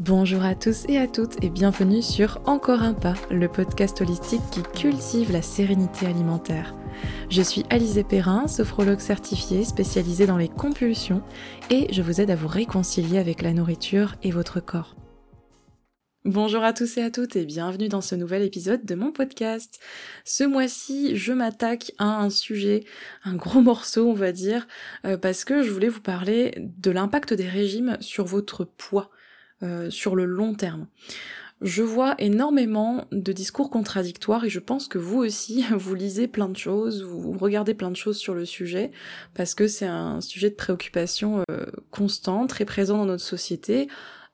Bonjour 0.00 0.42
à 0.44 0.54
tous 0.54 0.86
et 0.88 0.96
à 0.96 1.06
toutes 1.06 1.44
et 1.44 1.50
bienvenue 1.50 2.00
sur 2.00 2.40
Encore 2.46 2.80
un 2.80 2.94
pas, 2.94 3.12
le 3.30 3.48
podcast 3.48 4.00
holistique 4.00 4.40
qui 4.50 4.62
cultive 4.62 5.30
la 5.30 5.42
sérénité 5.42 6.06
alimentaire. 6.06 6.74
Je 7.28 7.42
suis 7.42 7.64
Alizé 7.68 8.02
Perrin, 8.02 8.48
sophrologue 8.48 9.00
certifiée 9.00 9.62
spécialisée 9.62 10.26
dans 10.26 10.38
les 10.38 10.48
compulsions 10.48 11.22
et 11.68 11.92
je 11.92 12.00
vous 12.00 12.22
aide 12.22 12.30
à 12.30 12.34
vous 12.34 12.48
réconcilier 12.48 13.18
avec 13.18 13.42
la 13.42 13.52
nourriture 13.52 14.14
et 14.22 14.30
votre 14.30 14.58
corps. 14.60 14.96
Bonjour 16.24 16.64
à 16.64 16.72
tous 16.72 16.96
et 16.96 17.02
à 17.02 17.10
toutes 17.10 17.36
et 17.36 17.44
bienvenue 17.44 17.88
dans 17.88 18.00
ce 18.00 18.14
nouvel 18.14 18.40
épisode 18.40 18.86
de 18.86 18.94
mon 18.94 19.12
podcast. 19.12 19.80
Ce 20.24 20.44
mois-ci, 20.44 21.14
je 21.14 21.34
m'attaque 21.34 21.92
à 21.98 22.22
un 22.22 22.30
sujet, 22.30 22.84
un 23.24 23.34
gros 23.34 23.60
morceau 23.60 24.08
on 24.08 24.14
va 24.14 24.32
dire, 24.32 24.66
euh, 25.04 25.18
parce 25.18 25.44
que 25.44 25.62
je 25.62 25.70
voulais 25.70 25.90
vous 25.90 26.00
parler 26.00 26.54
de 26.56 26.90
l'impact 26.90 27.34
des 27.34 27.48
régimes 27.48 27.98
sur 28.00 28.24
votre 28.24 28.64
poids 28.64 29.10
euh, 29.62 29.90
sur 29.90 30.16
le 30.16 30.24
long 30.24 30.54
terme. 30.54 30.86
Je 31.60 31.82
vois 31.82 32.14
énormément 32.18 33.04
de 33.12 33.32
discours 33.32 33.68
contradictoires 33.68 34.44
et 34.44 34.48
je 34.48 34.60
pense 34.60 34.88
que 34.88 34.96
vous 34.96 35.18
aussi, 35.18 35.64
vous 35.76 35.94
lisez 35.94 36.26
plein 36.26 36.48
de 36.48 36.56
choses, 36.56 37.02
vous 37.02 37.32
regardez 37.32 37.74
plein 37.74 37.90
de 37.90 37.96
choses 37.96 38.16
sur 38.16 38.34
le 38.34 38.46
sujet, 38.46 38.90
parce 39.34 39.54
que 39.54 39.68
c'est 39.68 39.86
un 39.86 40.20
sujet 40.22 40.48
de 40.48 40.54
préoccupation 40.54 41.44
euh, 41.50 41.66
constant, 41.90 42.46
très 42.46 42.64
présent 42.64 42.96
dans 42.96 43.06
notre 43.06 43.24
société. 43.24 43.88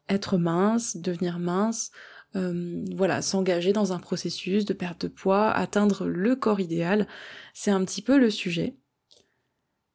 Être 0.08 0.38
mince, 0.38 0.96
devenir 0.96 1.40
mince, 1.40 1.90
euh, 2.36 2.84
voilà, 2.94 3.22
s'engager 3.22 3.72
dans 3.72 3.92
un 3.92 3.98
processus 3.98 4.64
de 4.64 4.74
perte 4.74 5.02
de 5.02 5.08
poids, 5.08 5.50
atteindre 5.50 6.06
le 6.06 6.36
corps 6.36 6.60
idéal, 6.60 7.08
c'est 7.54 7.70
un 7.70 7.84
petit 7.84 8.02
peu 8.02 8.18
le 8.18 8.30
sujet. 8.30 8.76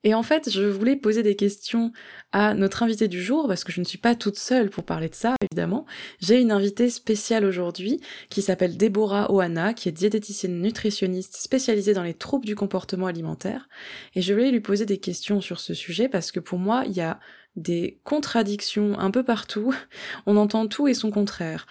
Et 0.03 0.15
en 0.15 0.23
fait, 0.23 0.49
je 0.49 0.63
voulais 0.63 0.95
poser 0.95 1.21
des 1.21 1.35
questions 1.35 1.91
à 2.31 2.53
notre 2.55 2.81
invité 2.81 3.07
du 3.07 3.21
jour, 3.21 3.47
parce 3.47 3.63
que 3.63 3.71
je 3.71 3.79
ne 3.79 3.85
suis 3.85 3.97
pas 3.97 4.15
toute 4.15 4.37
seule 4.37 4.69
pour 4.69 4.83
parler 4.83 5.09
de 5.09 5.15
ça, 5.15 5.35
évidemment. 5.41 5.85
J'ai 6.19 6.41
une 6.41 6.51
invitée 6.51 6.89
spéciale 6.89 7.45
aujourd'hui, 7.45 8.01
qui 8.29 8.41
s'appelle 8.41 8.77
Deborah 8.77 9.31
Oana, 9.31 9.73
qui 9.73 9.89
est 9.89 9.91
diététicienne 9.91 10.59
nutritionniste 10.59 11.35
spécialisée 11.35 11.93
dans 11.93 12.03
les 12.03 12.15
troubles 12.15 12.45
du 12.45 12.55
comportement 12.55 13.05
alimentaire. 13.05 13.69
Et 14.15 14.21
je 14.21 14.33
voulais 14.33 14.51
lui 14.51 14.61
poser 14.61 14.85
des 14.85 14.97
questions 14.97 15.39
sur 15.39 15.59
ce 15.59 15.73
sujet, 15.73 16.09
parce 16.09 16.31
que 16.31 16.39
pour 16.39 16.57
moi, 16.57 16.83
il 16.87 16.93
y 16.93 17.01
a 17.01 17.19
des 17.55 17.99
contradictions 18.03 18.97
un 18.97 19.11
peu 19.11 19.23
partout. 19.23 19.75
On 20.25 20.37
entend 20.37 20.67
tout 20.67 20.87
et 20.87 20.93
son 20.93 21.11
contraire. 21.11 21.67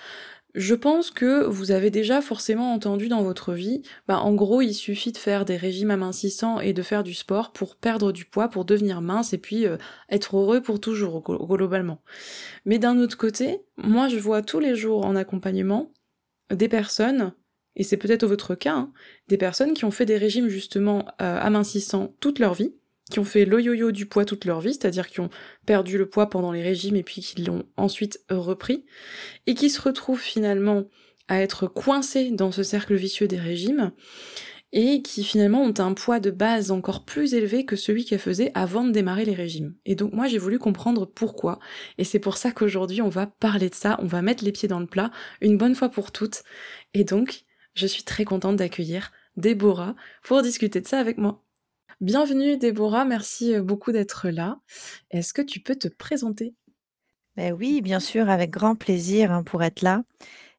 Je 0.54 0.74
pense 0.74 1.10
que 1.10 1.44
vous 1.44 1.70
avez 1.70 1.90
déjà 1.90 2.20
forcément 2.20 2.74
entendu 2.74 3.08
dans 3.08 3.22
votre 3.22 3.52
vie, 3.52 3.82
bah 4.08 4.18
en 4.18 4.34
gros 4.34 4.62
il 4.62 4.74
suffit 4.74 5.12
de 5.12 5.16
faire 5.16 5.44
des 5.44 5.56
régimes 5.56 5.92
amincissants 5.92 6.58
et 6.58 6.72
de 6.72 6.82
faire 6.82 7.04
du 7.04 7.14
sport 7.14 7.52
pour 7.52 7.76
perdre 7.76 8.10
du 8.10 8.24
poids, 8.24 8.48
pour 8.48 8.64
devenir 8.64 9.00
mince 9.00 9.32
et 9.32 9.38
puis 9.38 9.66
euh, 9.66 9.76
être 10.08 10.36
heureux 10.36 10.60
pour 10.60 10.80
toujours 10.80 11.22
globalement. 11.22 12.02
Mais 12.64 12.78
d'un 12.78 12.98
autre 12.98 13.16
côté, 13.16 13.60
moi 13.76 14.08
je 14.08 14.18
vois 14.18 14.42
tous 14.42 14.58
les 14.58 14.74
jours 14.74 15.06
en 15.06 15.14
accompagnement 15.14 15.92
des 16.52 16.68
personnes, 16.68 17.32
et 17.76 17.84
c'est 17.84 17.96
peut-être 17.96 18.26
votre 18.26 18.56
cas, 18.56 18.74
hein, 18.74 18.92
des 19.28 19.38
personnes 19.38 19.74
qui 19.74 19.84
ont 19.84 19.92
fait 19.92 20.06
des 20.06 20.16
régimes 20.16 20.48
justement 20.48 21.06
euh, 21.22 21.38
amincissants 21.40 22.12
toute 22.18 22.40
leur 22.40 22.54
vie, 22.54 22.74
qui 23.10 23.18
ont 23.18 23.24
fait 23.24 23.44
le 23.44 23.60
yo-yo 23.60 23.92
du 23.92 24.06
poids 24.06 24.24
toute 24.24 24.44
leur 24.44 24.60
vie, 24.60 24.72
c'est-à-dire 24.72 25.08
qui 25.08 25.20
ont 25.20 25.30
perdu 25.66 25.98
le 25.98 26.08
poids 26.08 26.30
pendant 26.30 26.52
les 26.52 26.62
régimes 26.62 26.96
et 26.96 27.02
puis 27.02 27.20
qui 27.20 27.42
l'ont 27.42 27.64
ensuite 27.76 28.20
repris, 28.30 28.84
et 29.46 29.54
qui 29.54 29.68
se 29.68 29.80
retrouvent 29.80 30.20
finalement 30.20 30.84
à 31.28 31.40
être 31.40 31.66
coincés 31.66 32.30
dans 32.30 32.52
ce 32.52 32.62
cercle 32.62 32.94
vicieux 32.94 33.28
des 33.28 33.38
régimes, 33.38 33.92
et 34.72 35.02
qui 35.02 35.24
finalement 35.24 35.62
ont 35.62 35.74
un 35.78 35.94
poids 35.94 36.20
de 36.20 36.30
base 36.30 36.70
encore 36.70 37.04
plus 37.04 37.34
élevé 37.34 37.64
que 37.64 37.76
celui 37.76 38.04
qu'elles 38.04 38.20
faisaient 38.20 38.52
avant 38.54 38.84
de 38.84 38.92
démarrer 38.92 39.24
les 39.24 39.34
régimes. 39.34 39.74
Et 39.84 39.96
donc 39.96 40.12
moi 40.12 40.28
j'ai 40.28 40.38
voulu 40.38 40.58
comprendre 40.58 41.06
pourquoi, 41.06 41.58
et 41.98 42.04
c'est 42.04 42.20
pour 42.20 42.36
ça 42.36 42.52
qu'aujourd'hui 42.52 43.02
on 43.02 43.08
va 43.08 43.26
parler 43.26 43.68
de 43.68 43.74
ça, 43.74 43.98
on 44.00 44.06
va 44.06 44.22
mettre 44.22 44.44
les 44.44 44.52
pieds 44.52 44.68
dans 44.68 44.80
le 44.80 44.86
plat, 44.86 45.10
une 45.40 45.58
bonne 45.58 45.74
fois 45.74 45.88
pour 45.88 46.12
toutes, 46.12 46.42
et 46.94 47.04
donc 47.04 47.44
je 47.74 47.86
suis 47.86 48.04
très 48.04 48.24
contente 48.24 48.56
d'accueillir 48.56 49.12
Déborah 49.36 49.94
pour 50.22 50.42
discuter 50.42 50.80
de 50.80 50.86
ça 50.86 50.98
avec 50.98 51.18
moi. 51.18 51.42
Bienvenue 52.02 52.58
Déborah, 52.58 53.06
merci 53.06 53.54
euh, 53.54 53.62
beaucoup 53.62 53.90
d'être 53.90 54.28
là. 54.28 54.60
Est-ce 55.10 55.32
que 55.32 55.40
tu 55.42 55.60
peux 55.60 55.76
te 55.76 55.88
présenter? 55.88 56.54
Ben 57.36 57.52
oui, 57.52 57.80
bien 57.80 58.00
sûr, 58.00 58.28
avec 58.28 58.50
grand 58.50 58.74
plaisir, 58.76 59.30
hein, 59.32 59.42
pour 59.44 59.62
être 59.62 59.82
là. 59.82 60.02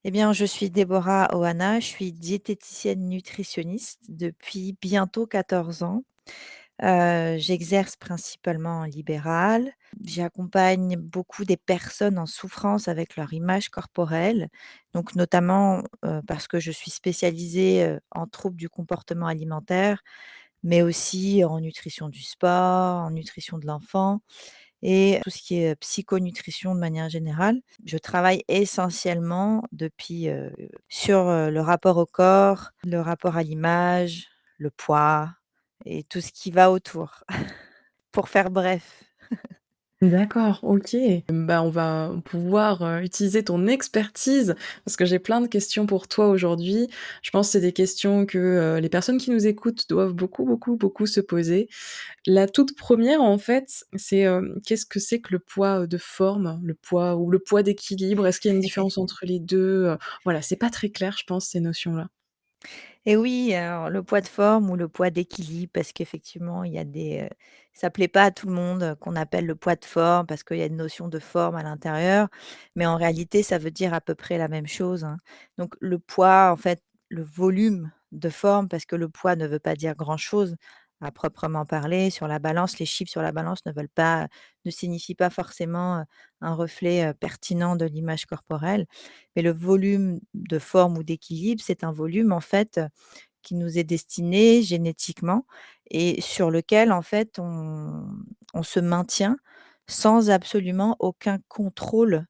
Eh 0.05 0.11
bien, 0.11 0.33
je 0.33 0.45
suis 0.45 0.69
Déborah 0.71 1.29
Oana, 1.35 1.79
je 1.81 1.87
suis 1.87 2.13
diététicienne 2.13 3.09
nutritionniste 3.09 4.01
depuis 4.09 4.77
bientôt 4.81 5.27
14 5.27 5.83
ans. 5.83 6.03
Heu, 6.83 7.37
j'exerce 7.39 7.95
principalement 7.97 8.81
en 8.81 8.85
libéral. 8.85 9.73
J'accompagne 10.05 10.97
beaucoup 10.97 11.45
des 11.45 11.57
personnes 11.57 12.19
en 12.19 12.27
souffrance 12.27 12.87
avec 12.89 13.17
leur 13.17 13.33
image 13.33 13.69
corporelle, 13.69 14.49
donc 14.93 15.15
notamment, 15.15 15.83
heu, 16.05 16.21
parce 16.27 16.47
que 16.47 16.59
je 16.59 16.71
suis 16.71 16.91
spécialisée, 16.91 17.97
en 18.11 18.27
troubles 18.27 18.57
du 18.57 18.69
comportement 18.69 19.27
alimentaire, 19.27 20.03
mais 20.63 20.81
aussi 20.81 21.43
en 21.43 21.59
nutrition 21.59 22.09
du 22.09 22.21
sport, 22.21 23.01
en 23.01 23.11
nutrition 23.11 23.57
de 23.57 23.65
l'enfant 23.65 24.21
et 24.83 25.19
tout 25.23 25.29
ce 25.29 25.41
qui 25.41 25.61
est 25.61 25.75
psychonutrition 25.75 26.73
de 26.73 26.79
manière 26.79 27.09
générale. 27.09 27.61
Je 27.85 27.97
travaille 27.97 28.43
essentiellement 28.47 29.63
depuis, 29.71 30.27
sur, 30.89 31.25
le 31.25 31.59
rapport 31.59 31.97
au 31.97 32.05
corps, 32.05 32.71
le 32.83 32.99
rapport 32.99 33.37
à 33.37 33.43
l'image, 33.43 34.27
le 34.57 34.71
poids 34.71 35.29
et 35.85 36.03
tout 36.03 36.21
ce 36.21 36.31
qui 36.31 36.51
va 36.51 36.71
autour, 36.71 37.23
pour 38.11 38.29
faire 38.29 38.49
bref. 38.51 39.03
D'accord, 40.01 40.59
OK. 40.63 40.95
Bah, 41.31 41.61
on 41.61 41.69
va 41.69 42.11
pouvoir, 42.25 42.81
heu, 42.81 43.03
utiliser 43.03 43.43
ton 43.43 43.67
expertise 43.67 44.55
parce 44.83 44.97
que 44.97 45.05
j'ai 45.05 45.19
plein 45.19 45.41
de 45.41 45.45
questions 45.47 45.85
pour 45.85 46.07
toi 46.07 46.27
aujourd'hui. 46.29 46.87
Je 47.21 47.29
pense 47.29 47.47
que 47.47 47.51
c'est 47.51 47.61
des 47.61 47.71
questions 47.71 48.25
que, 48.25 48.39
heu, 48.39 48.79
les 48.79 48.89
personnes 48.89 49.19
qui 49.19 49.29
nous 49.29 49.45
écoutent 49.45 49.87
doivent 49.89 50.13
beaucoup, 50.13 50.43
beaucoup, 50.43 50.75
beaucoup 50.75 51.05
se 51.05 51.19
poser. 51.21 51.69
La 52.27 52.47
toute 52.47 52.75
première 52.77 53.21
en 53.21 53.37
fait, 53.37 53.85
c'est, 53.95 54.19
hem, 54.21 54.59
qu'est-ce 54.65 54.85
que 54.87 54.99
c'est 54.99 55.21
que 55.21 55.33
le 55.33 55.39
poids, 55.39 55.87
de 55.87 55.97
forme? 55.99 56.59
Le 56.63 56.75
poids 56.75 57.15
ou 57.17 57.31
le 57.31 57.39
poids 57.39 57.63
d'équilibre? 57.63 58.27
Est-ce 58.27 58.39
qu'il 58.41 58.51
y 58.51 58.53
a 58.53 58.55
une 58.55 58.61
différence 58.61 58.97
entre 58.99 59.25
les 59.25 59.39
2? 59.39 59.85
Heu, 59.87 59.97
voilà, 60.25 60.41
c'est 60.41 60.57
pas 60.57 60.71
très 60.71 60.89
clair, 60.89 61.15
je 61.19 61.25
pense, 61.25 61.47
ces 61.47 61.59
notions-là. 61.61 62.07
Et 63.05 63.15
oui, 63.17 63.53
alors 63.53 63.89
le 63.89 64.03
poids 64.03 64.21
de 64.21 64.27
forme 64.27 64.69
ou 64.69 64.75
le 64.75 64.87
poids 64.87 65.09
d'équilibre, 65.09 65.71
parce 65.73 65.91
qu'effectivement, 65.91 66.63
il 66.63 66.73
y 66.73 66.77
a 66.79 66.83
des, 66.85 67.21
heu, 67.23 67.29
ça 67.73 67.89
plaît 67.89 68.07
pas 68.07 68.25
à 68.25 68.31
tout 68.31 68.47
le 68.47 68.53
monde, 68.53 68.95
qu'on 68.99 69.15
appelle 69.15 69.45
le 69.45 69.55
poids 69.55 69.75
de 69.75 69.85
forme 69.85 70.25
parce 70.27 70.43
qu'il 70.43 70.57
y 70.57 70.61
a 70.61 70.65
une 70.67 70.77
notion 70.77 71.07
de 71.07 71.19
forme 71.19 71.55
à 71.55 71.63
l'intérieur, 71.63 72.27
mais 72.75 72.85
en 72.85 72.97
réalité, 72.97 73.43
ça 73.43 73.57
veut 73.57 73.71
dire 73.71 73.93
à 73.93 74.01
peu 74.01 74.15
près 74.15 74.37
la 74.37 74.47
même 74.47 74.67
chose, 74.67 75.03
hein. 75.03 75.17
Donc 75.57 75.75
le 75.79 75.99
poids, 75.99 76.51
en 76.51 76.57
fait, 76.57 76.81
le 77.09 77.23
volume 77.23 77.91
de 78.11 78.29
forme, 78.29 78.67
parce 78.69 78.85
que 78.85 78.95
le 78.95 79.09
poids 79.09 79.35
ne 79.35 79.47
veut 79.47 79.59
pas 79.59 79.75
dire 79.75 79.95
grand-chose 79.95 80.55
à 81.01 81.11
proprement 81.11 81.65
parler. 81.65 82.09
Sur 82.11 82.27
la 82.27 82.39
balance, 82.39 82.77
les 82.79 82.85
chiffres 82.85 83.11
sur 83.11 83.21
la 83.23 83.31
balance 83.31 83.59
ne 83.65 83.71
veulent 83.73 83.89
pas 83.89 84.27
ne 84.65 84.71
signifient 84.71 85.15
pas 85.15 85.29
forcément, 85.31 86.05
un 86.41 86.53
reflet, 86.55 87.13
pertinent 87.19 87.75
de 87.75 87.85
l'image 87.85 88.25
corporelle. 88.27 88.85
Mais 89.35 89.41
le 89.41 89.51
volume 89.51 90.19
de 90.35 90.59
forme 90.59 90.97
ou 90.97 91.03
d'équilibre, 91.03 91.61
c'est 91.65 91.83
un 91.83 91.91
volume 91.91 92.31
en 92.33 92.39
fait, 92.41 92.79
qui 93.43 93.55
nous 93.55 93.77
est 93.79 93.83
destiné 93.85 94.61
génétiquement 94.63 95.45
et 95.91 96.21
sur 96.21 96.51
lequel 96.51 96.91
en 96.93 97.03
fait 97.03 97.39
on 97.39 98.63
se 98.63 98.79
maintient 98.81 99.37
sans 99.87 100.29
absolument 100.31 100.95
aucun 100.99 101.39
contrôle, 101.49 102.25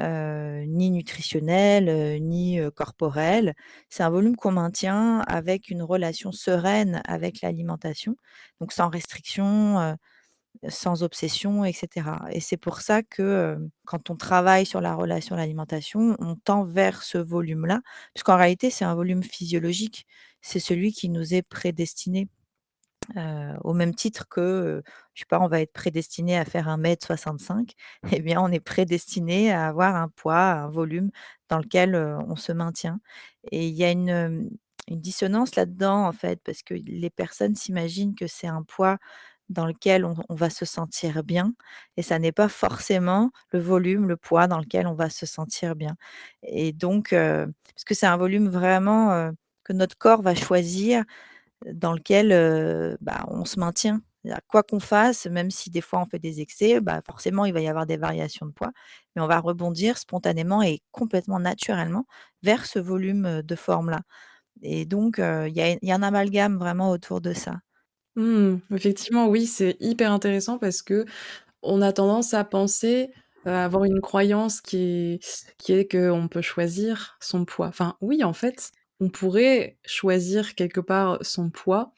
ni 0.00 0.90
nutritionnel, 0.90 2.20
ni, 2.22 2.58
corporel. 2.76 3.54
C'est 3.90 4.02
un 4.04 4.10
volume 4.10 4.36
qu'on 4.36 4.52
maintient 4.52 5.20
avec 5.28 5.70
une 5.70 5.82
relation 5.82 6.32
sereine 6.32 7.02
avec 7.06 7.42
l'alimentation, 7.42 8.16
donc 8.60 8.72
sans 8.72 8.88
restriction, 8.90 9.96
sans 10.68 11.02
obsession 11.02 11.64
et 11.64 11.72
cetera 11.72 12.26
et 12.32 12.40
c'est 12.40 12.56
pour 12.58 12.80
ça 12.82 13.02
que, 13.02 13.58
quand 13.86 14.10
on 14.10 14.16
travaille 14.16 14.66
sur 14.66 14.80
la 14.82 14.94
relation 14.94 15.34
à 15.36 15.38
l'alimentation, 15.38 16.16
on 16.20 16.36
tend 16.36 16.64
vers 16.64 17.02
ce 17.02 17.18
volume-là, 17.18 17.80
puisqu'en 18.14 18.36
réalité, 18.36 18.70
c'est 18.70 18.84
un 18.84 18.94
volume 18.94 19.22
physiologique. 19.22 20.06
C'est 20.42 20.60
celui 20.60 20.92
qui 20.92 21.08
nous 21.10 21.34
est 21.34 21.42
prédestiné, 21.42 22.28
heu, 23.16 23.54
au 23.64 23.72
même 23.74 23.94
titre 23.94 24.28
que, 24.28 24.40
heu, 24.40 24.82
je 25.14 25.20
sais 25.20 25.26
pas, 25.28 25.40
on 25.40 25.46
va 25.48 25.60
être 25.60 25.72
prédestiné 25.72 26.36
à 26.38 26.44
faire 26.44 26.68
1m65 26.68 27.74
et 28.12 28.20
bien, 28.22 28.40
on 28.42 28.48
est 28.52 28.60
prédestiné 28.60 29.52
à 29.52 29.68
avoir 29.68 29.96
un 29.96 30.08
poids, 30.08 30.36
un 30.52 30.68
volume 30.68 31.10
dans 31.48 31.58
lequel, 31.58 31.94
on 31.96 32.36
se 32.36 32.52
maintient. 32.52 33.00
Et 33.50 33.68
il 33.68 33.74
y 33.74 33.84
a 33.84 33.90
une, 33.90 34.50
dissonance 34.90 35.54
là-dedans, 35.56 36.06
en 36.08 36.12
fait, 36.12 36.40
parce 36.44 36.62
que 36.62 36.74
les 36.74 37.10
personnes 37.10 37.54
s'imaginent 37.54 38.14
que 38.16 38.26
c'est 38.26 38.48
un 38.48 38.62
poids 38.62 38.98
dans 39.48 39.66
lequel 39.66 40.04
on 40.04 40.14
on 40.28 40.34
va 40.34 40.50
se 40.50 40.64
sentir 40.64 41.22
bien 41.24 41.54
et 41.96 42.02
ça 42.02 42.18
n'est 42.18 42.32
pas 42.32 42.48
forcément 42.48 43.30
le 43.52 43.60
volume, 43.60 44.08
le 44.08 44.16
poids 44.16 44.46
dans 44.48 44.58
lequel 44.58 44.86
on 44.86 44.94
va 44.94 45.10
se 45.10 45.26
sentir 45.26 45.76
bien. 45.76 45.96
Et 46.44 46.72
donc 46.72 47.10
parce 47.10 47.84
que 47.86 47.94
c'est 47.94 48.06
un 48.06 48.16
volume 48.16 48.48
vraiment, 48.48 49.32
que 49.64 49.72
notre 49.72 49.96
corps 49.98 50.22
va 50.22 50.34
choisir, 50.34 51.04
dans 51.72 51.92
lequel, 51.92 52.96
bah, 53.00 53.24
on 53.28 53.44
se 53.44 53.58
maintient 53.60 54.00
quoi 54.46 54.62
qu'on 54.62 54.78
fasse, 54.80 55.26
même 55.26 55.50
si 55.50 55.68
des 55.70 55.80
fois 55.80 56.00
on 56.00 56.06
fait 56.06 56.20
des 56.20 56.40
excès, 56.40 56.80
bah, 56.80 57.00
forcément 57.04 57.44
il 57.44 57.52
va 57.52 57.60
y 57.60 57.66
avoir 57.68 57.86
des 57.86 57.96
variations 57.96 58.46
de 58.46 58.52
poids, 58.52 58.70
mais 59.16 59.22
on 59.22 59.26
va 59.26 59.40
rebondir 59.40 59.98
spontanément 59.98 60.62
et 60.62 60.80
complètement 60.92 61.40
naturellement 61.40 62.06
vers 62.42 62.64
ce 62.66 62.78
volume, 62.78 63.42
de 63.42 63.54
forme-là 63.56 64.00
et 64.62 64.86
donc 64.86 65.18
il 65.18 65.52
y 65.54 65.62
a 65.62 65.94
a 65.94 65.96
un 65.96 66.02
amalgame 66.02 66.58
vraiment 66.58 66.90
autour 66.90 67.20
de 67.20 67.32
ça. 67.34 67.56
Mmh, 68.16 68.56
effectivement, 68.74 69.28
oui, 69.28 69.46
c'est 69.46 69.76
hyper 69.80 70.12
intéressant 70.12 70.58
parce 70.58 70.82
qu'on 70.82 71.82
a 71.82 71.92
tendance 71.92 72.34
à 72.34 72.44
penser, 72.44 73.10
heu, 73.46 73.50
avoir 73.50 73.84
une 73.84 74.00
croyance 74.02 74.60
qui 74.60 74.76
est 74.78 75.20
qui 75.58 75.72
est 75.72 75.90
qu'on 75.90 76.28
peut 76.28 76.42
choisir 76.42 77.16
son 77.20 77.44
poids. 77.46 77.68
Enfin, 77.68 77.96
oui, 78.02 78.22
en 78.24 78.32
fait, 78.34 78.72
on 79.02 79.08
pourrait 79.08 79.78
choisir 79.84 80.54
quelque 80.54 80.80
part 80.80 81.18
son 81.22 81.50
poids. 81.50 81.92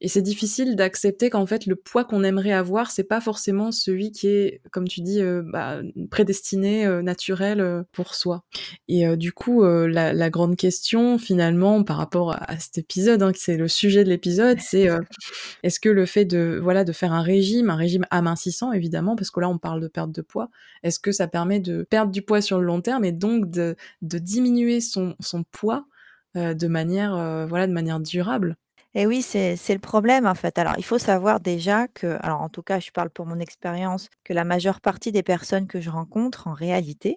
Et 0.00 0.08
c'est 0.08 0.22
difficile 0.22 0.74
d'accepter 0.74 1.28
qu'en 1.28 1.44
fait, 1.44 1.66
le 1.66 1.76
poids 1.76 2.04
qu'on 2.04 2.24
aimerait 2.24 2.52
avoir, 2.52 2.90
c'est 2.90 3.04
pas 3.04 3.20
forcément 3.20 3.72
celui 3.72 4.10
qui 4.10 4.28
est, 4.28 4.62
comme 4.70 4.88
tu 4.88 5.02
dis, 5.02 5.20
heu, 5.20 5.42
bah, 5.42 5.82
prédestiné, 6.10 6.86
heu, 6.86 7.02
naturel, 7.02 7.60
heu, 7.60 7.84
pour 7.92 8.14
soi. 8.14 8.42
Et 8.88 9.06
du 9.18 9.32
coup, 9.32 9.62
la 9.64 10.30
grande 10.30 10.56
question 10.56 11.18
finalement 11.18 11.84
par 11.84 11.98
rapport 11.98 12.34
à 12.40 12.58
cet 12.58 12.78
épisode, 12.78 13.22
hein, 13.22 13.32
c'est 13.34 13.58
le 13.58 13.68
sujet 13.68 14.02
de 14.02 14.08
l'épisode, 14.08 14.58
c'est, 14.60 14.88
est-ce 15.62 15.78
que 15.78 15.90
le 15.90 16.06
fait 16.06 16.24
de, 16.24 16.58
voilà, 16.62 16.84
de 16.84 16.92
faire 16.92 17.12
un 17.12 17.22
régime, 17.22 17.68
un 17.68 17.76
régime 17.76 18.06
amincissant 18.10 18.72
évidemment, 18.72 19.14
parce 19.14 19.30
que 19.30 19.40
là 19.40 19.48
on 19.50 19.58
parle 19.58 19.82
de 19.82 19.88
perte 19.88 20.12
de 20.12 20.22
poids, 20.22 20.48
est-ce 20.82 20.98
que 20.98 21.12
ça 21.12 21.28
permet 21.28 21.60
de 21.60 21.82
perdre 21.82 22.12
du 22.12 22.22
poids 22.22 22.40
sur 22.40 22.58
le 22.58 22.64
long 22.64 22.80
terme 22.80 23.04
et 23.04 23.12
donc 23.12 23.50
de 23.50 23.76
diminuer 24.00 24.80
son 24.80 25.14
poids, 25.52 25.86
heu, 26.36 26.54
de 26.54 26.66
manière, 26.68 27.14
heu, 27.14 27.46
voilà, 27.46 27.66
de 27.66 27.72
manière 27.72 28.00
durable? 28.00 28.56
Et 28.94 29.06
oui, 29.06 29.20
c'est 29.22 29.56
le 29.68 29.78
problème, 29.78 30.26
en 30.26 30.34
fait. 30.34 30.58
Alors, 30.58 30.74
il 30.78 30.84
faut 30.84 30.98
savoir 30.98 31.40
déjà 31.40 31.86
que 31.88 32.16
alors, 32.22 32.40
en 32.40 32.48
tout 32.48 32.62
cas, 32.62 32.80
je 32.80 32.90
parle 32.90 33.10
pour 33.10 33.26
mon 33.26 33.38
expérience, 33.40 34.08
que 34.24 34.32
la 34.32 34.44
majeure 34.44 34.80
partie 34.80 35.12
des 35.12 35.22
personnes 35.22 35.66
que 35.66 35.80
je 35.82 35.90
rencontre, 35.90 36.46
en 36.48 36.54
réalité, 36.54 37.16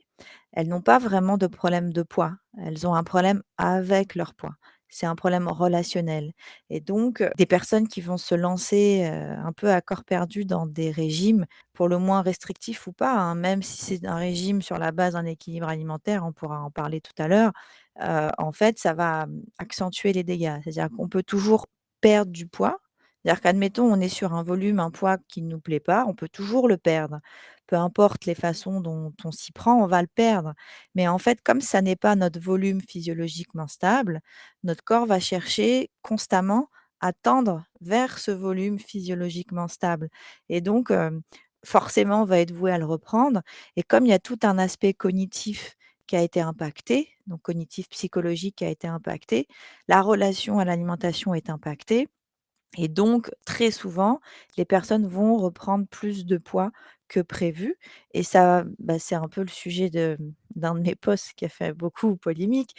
elles 0.51 0.67
n'ont 0.67 0.81
pas 0.81 0.99
vraiment 0.99 1.37
de 1.37 1.47
problème 1.47 1.93
de 1.93 2.03
poids. 2.03 2.33
Elles 2.57 2.85
ont 2.87 2.95
un 2.95 3.03
problème 3.03 3.43
avec 3.57 4.15
leur 4.15 4.33
poids. 4.33 4.55
C'est 4.91 5.05
un 5.05 5.15
problème 5.15 5.47
relationnel 5.47 6.33
et 6.71 6.79
donc 6.81 7.21
heu, 7.21 7.29
des 7.37 7.45
personnes 7.45 7.87
qui 7.87 8.01
vont 8.01 8.17
se 8.17 8.33
lancer, 8.33 9.05
un 9.05 9.51
peu 9.53 9.71
à 9.71 9.81
corps 9.81 10.03
perdu 10.03 10.45
dans 10.45 10.65
des 10.65 10.89
régimes, 10.89 11.45
pour 11.73 11.87
le 11.87 11.99
moins 11.99 12.23
restrictifs 12.23 12.87
ou 12.87 12.91
pas, 12.91 13.13
hein, 13.13 13.35
même 13.35 13.61
si 13.61 13.77
c'est 13.85 14.05
un 14.07 14.15
régime 14.15 14.63
sur 14.63 14.79
la 14.79 14.91
base 14.91 15.13
d'un 15.13 15.25
équilibre 15.25 15.67
alimentaire, 15.69 16.25
on 16.25 16.31
pourra 16.33 16.61
en 16.63 16.71
parler 16.71 17.01
tout 17.01 17.13
à 17.21 17.27
l'heure, 17.27 17.51
en 17.97 18.51
fait, 18.51 18.79
ça 18.79 18.93
va, 18.93 19.25
mmh, 19.27 19.41
accentuer 19.59 20.13
les 20.13 20.23
dégâts. 20.23 20.59
C'est-à-dire 20.63 20.89
qu'on 20.95 21.09
peut 21.09 21.23
toujours 21.23 21.67
perdre 22.01 22.31
du 22.31 22.47
poids. 22.47 22.79
C'est-à-dire 23.23 23.41
qu'admettons, 23.41 23.83
on 23.91 23.99
est 23.99 24.07
sur 24.09 24.33
un 24.33 24.43
volume, 24.43 24.79
un 24.79 24.91
poids 24.91 25.17
qui 25.27 25.41
ne 25.41 25.49
nous 25.49 25.59
plaît 25.59 25.81
pas, 25.81 26.05
on 26.07 26.13
peut 26.15 26.29
toujours 26.29 26.67
le 26.69 26.77
perdre. 26.77 27.19
Peu 27.67 27.75
importe 27.75 28.25
les 28.25 28.35
façons 28.35 28.79
dont 28.81 29.13
on 29.25 29.31
s'y 29.31 29.51
prend, 29.51 29.83
on 29.83 29.87
va 29.87 30.01
le 30.01 30.07
perdre. 30.07 30.53
Mais 30.95 31.07
en 31.07 31.17
fait, 31.17 31.41
comme 31.43 31.61
ça 31.61 31.81
n'est 31.81 31.95
pas 31.97 32.15
notre 32.15 32.39
volume 32.39 32.81
physiologiquement 32.81 33.67
stable, 33.67 34.21
notre 34.63 34.83
corps 34.83 35.05
va 35.05 35.19
chercher 35.19 35.91
constamment 36.01 36.69
à 37.01 37.11
tendre 37.13 37.63
vers 37.81 38.17
ce 38.19 38.31
volume 38.31 38.79
physiologiquement 38.79 39.67
stable 39.69 40.09
et 40.49 40.59
donc 40.61 40.91
forcément, 41.65 42.21
on 42.23 42.25
va 42.25 42.39
être 42.39 42.51
voué 42.51 42.71
à 42.71 42.77
le 42.77 42.85
reprendre 42.85 43.41
et 43.75 43.83
comme 43.83 44.05
il 44.05 44.09
y 44.09 44.13
a 44.13 44.19
tout 44.19 44.39
un 44.43 44.57
aspect 44.57 44.93
cognitif 44.93 45.75
qui 46.09 46.17
a 46.17 46.23
été 46.23 46.41
impacté, 46.41 47.09
donc 47.27 47.43
cognitif 47.43 47.89
psychologique 47.89 48.57
qui 48.57 48.65
a 48.65 48.69
été 48.71 48.87
impacté, 48.89 49.47
la 49.89 50.01
relation 50.03 50.59
à 50.59 50.65
l'alimentation 50.65 51.35
est 51.35 51.49
impactée 51.51 52.09
et 52.77 52.87
donc 52.87 53.31
très 53.45 53.71
souvent, 53.71 54.19
les 54.57 54.65
personnes 54.65 55.07
vont 55.07 55.37
reprendre 55.37 55.87
plus 55.87 56.25
de 56.25 56.37
poids 56.37 56.71
que 57.07 57.19
prévu 57.21 57.75
et 58.13 58.21
ça, 58.23 58.63
bah, 58.79 58.99
c'est 58.99 59.15
un 59.15 59.27
peu 59.27 59.41
le 59.41 59.47
sujet 59.47 59.89
de 59.89 60.17
d'un 60.55 60.75
de 60.75 60.81
mes 60.81 60.95
posts 60.95 61.33
qui 61.35 61.45
a 61.45 61.49
fait 61.49 61.73
beaucoup 61.73 62.15
polémique. 62.17 62.75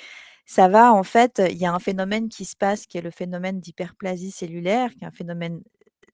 Ça 0.46 0.68
va 0.68 0.92
en 0.92 1.02
fait, 1.02 1.42
il 1.50 1.56
y 1.58 1.66
a 1.66 1.72
un 1.74 1.78
phénomène 1.80 2.28
qui 2.28 2.44
se 2.44 2.56
passe 2.56 2.86
qui 2.86 2.98
est 2.98 3.02
le 3.02 3.10
phénomène 3.10 3.60
d'hyperplasie 3.60 4.30
cellulaire, 4.32 4.90
qui 4.94 5.04
est 5.04 5.06
un 5.08 5.10
phénomène 5.12 5.62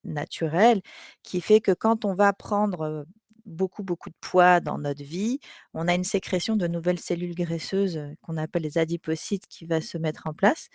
naturel, 0.05 0.83
qui 1.23 1.41
fait 1.41 1.61
que 1.61 1.73
quand 1.73 2.05
on 2.05 2.15
va 2.15 2.33
prendre, 2.33 2.85
heu, 2.87 3.07
beaucoup, 3.47 3.83
beaucoup 3.83 4.11
de 4.11 4.17
poids 4.21 4.61
dans 4.61 4.79
notre 4.79 5.03
vie, 5.03 5.39
on 5.75 5.89
a 5.89 5.95
une 5.95 6.05
sécrétion 6.05 6.57
de 6.57 6.67
nouvelles 6.67 7.01
cellules 7.01 7.35
graisseuses, 7.35 8.01
qu'on 8.23 8.37
appelle 8.37 8.63
les 8.63 8.79
adipocytes 8.79 9.47
qui 9.49 9.67
va 9.67 9.81
se 9.81 9.99
mettre 9.99 10.27
en 10.27 10.35
place. 10.35 10.69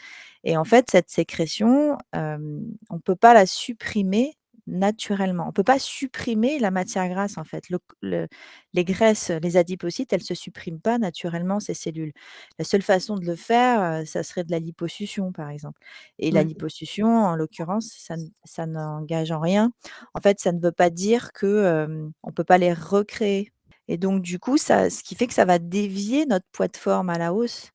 Et 0.43 0.57
en 0.57 0.63
fait, 0.63 0.89
cette 0.89 1.09
sécrétion, 1.09 1.97
on 2.13 2.99
peut 3.03 3.15
pas 3.15 3.33
la 3.33 3.45
supprimer 3.45 4.37
naturellement. 4.67 5.47
On 5.47 5.51
peut 5.53 5.63
pas 5.63 5.79
supprimer 5.79 6.59
la 6.59 6.71
matière 6.71 7.07
grasse, 7.09 7.37
en 7.37 7.43
fait. 7.43 7.69
Le 7.69 7.77
c 7.77 7.83
le 8.01 8.27
les 8.73 8.85
graisses, 8.85 9.29
les 9.31 9.57
adipocytes, 9.57 10.13
elles 10.13 10.23
se 10.23 10.33
suppriment 10.35 10.79
pas 10.81 10.97
naturellement 10.99 11.59
ces 11.59 11.73
cellules. 11.73 12.13
La 12.59 12.65
seule 12.65 12.81
façon 12.83 13.15
de 13.17 13.25
le 13.25 13.35
faire, 13.35 14.05
ça 14.07 14.23
serait 14.23 14.43
de 14.45 14.51
la 14.51 14.59
liposuccion, 14.59 15.31
par 15.31 15.49
exemple 15.49 15.79
et 16.19 16.31
la 16.31 16.43
Ouais. 16.43 16.45
liposuccion, 16.45 17.07
en 17.25 17.35
l'occurrence, 17.35 17.87
ça 17.97 18.15
n 18.15 18.29
ça 18.45 18.65
n'engage 18.67 19.31
en 19.31 19.39
rien. 19.41 19.71
En 20.13 20.21
fait, 20.21 20.39
ça 20.39 20.51
ne 20.53 20.59
veut 20.61 20.71
pas 20.73 20.89
dire 20.89 21.31
que, 21.33 21.65
hem, 21.85 22.11
on 22.23 22.31
peut 22.31 22.43
pas 22.45 22.57
les 22.57 22.73
recréer 22.73 23.51
et 23.87 23.97
donc 23.97 24.21
du 24.21 24.39
coup, 24.39 24.57
ça 24.57 24.89
ce 24.89 25.03
qui 25.03 25.15
fait 25.15 25.27
que 25.27 25.33
ça 25.33 25.45
va 25.45 25.59
dévier 25.59 26.25
notre 26.27 26.45
poids 26.53 26.67
de 26.69 26.77
forme 26.77 27.09
à 27.09 27.17
la 27.17 27.33
hausse 27.33 27.71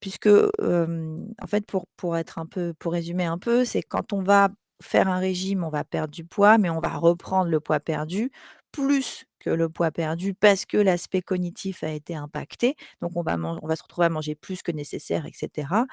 puisque, 0.00 0.28
en 0.28 1.46
fait, 1.48 1.66
pour 1.66 1.86
pour 1.96 2.16
être 2.18 2.38
un 2.38 2.46
peu 2.46 2.74
pour 2.78 2.92
résumer 2.94 3.24
un 3.26 3.38
peu, 3.38 3.64
c'est 3.64 3.82
quand 3.82 4.12
on 4.14 4.22
va 4.22 4.50
faire 4.84 5.08
un 5.08 5.18
régime, 5.18 5.64
on 5.64 5.68
va 5.68 5.84
perdre 5.84 6.12
du 6.14 6.24
poids, 6.24 6.58
mais 6.58 6.70
on 6.70 6.80
va 6.80 6.96
reprendre 6.96 7.50
le 7.50 7.60
poids 7.60 7.80
perdu, 7.80 8.30
plus 8.72 9.26
que 9.44 9.50
le 9.50 9.68
poids 9.68 9.90
perdu 9.90 10.34
parce 10.34 10.64
que 10.66 10.76
l'aspect 10.78 11.22
cognitif 11.22 11.84
a 11.84 11.90
été 11.90 12.14
impacté. 12.14 12.76
Donc 13.02 13.12
on 13.16 13.22
va 13.22 13.36
man 13.36 13.58
on 13.62 13.66
va 13.68 13.76
se 13.76 13.82
retrouver 13.82 14.06
à 14.06 14.10
manger 14.10 14.34
plus 14.34 14.62
que 14.62 14.72
nécessaire 14.72 15.26
et 15.26 15.32
cetera. 15.34 15.86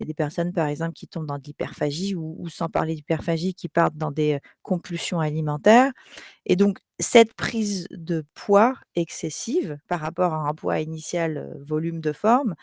Il 0.00 0.04
y 0.04 0.06
a 0.06 0.08
des 0.08 0.14
personnes, 0.14 0.52
par 0.52 0.68
exemple, 0.68 0.92
qui 0.94 1.08
tombent 1.08 1.26
dans 1.26 1.38
de 1.38 1.44
l'hyperphagie 1.44 2.14
ou 2.14 2.36
ou 2.38 2.48
sans 2.48 2.68
parler 2.68 2.94
d'hyperphagie, 2.94 3.54
qui 3.54 3.68
partent 3.68 3.96
dans 3.96 4.12
des, 4.12 4.38
compulsions 4.62 5.20
alimentaires 5.20 5.92
et 6.46 6.56
donc 6.56 6.78
cette 7.00 7.34
prise 7.34 7.86
de 7.90 8.24
poids 8.34 8.74
excessive 8.96 9.78
par 9.88 10.00
rapport 10.00 10.34
à 10.34 10.48
un 10.48 10.54
poids 10.54 10.80
initial, 10.80 11.56
volume 11.60 12.00
de 12.00 12.12
forme 12.12 12.54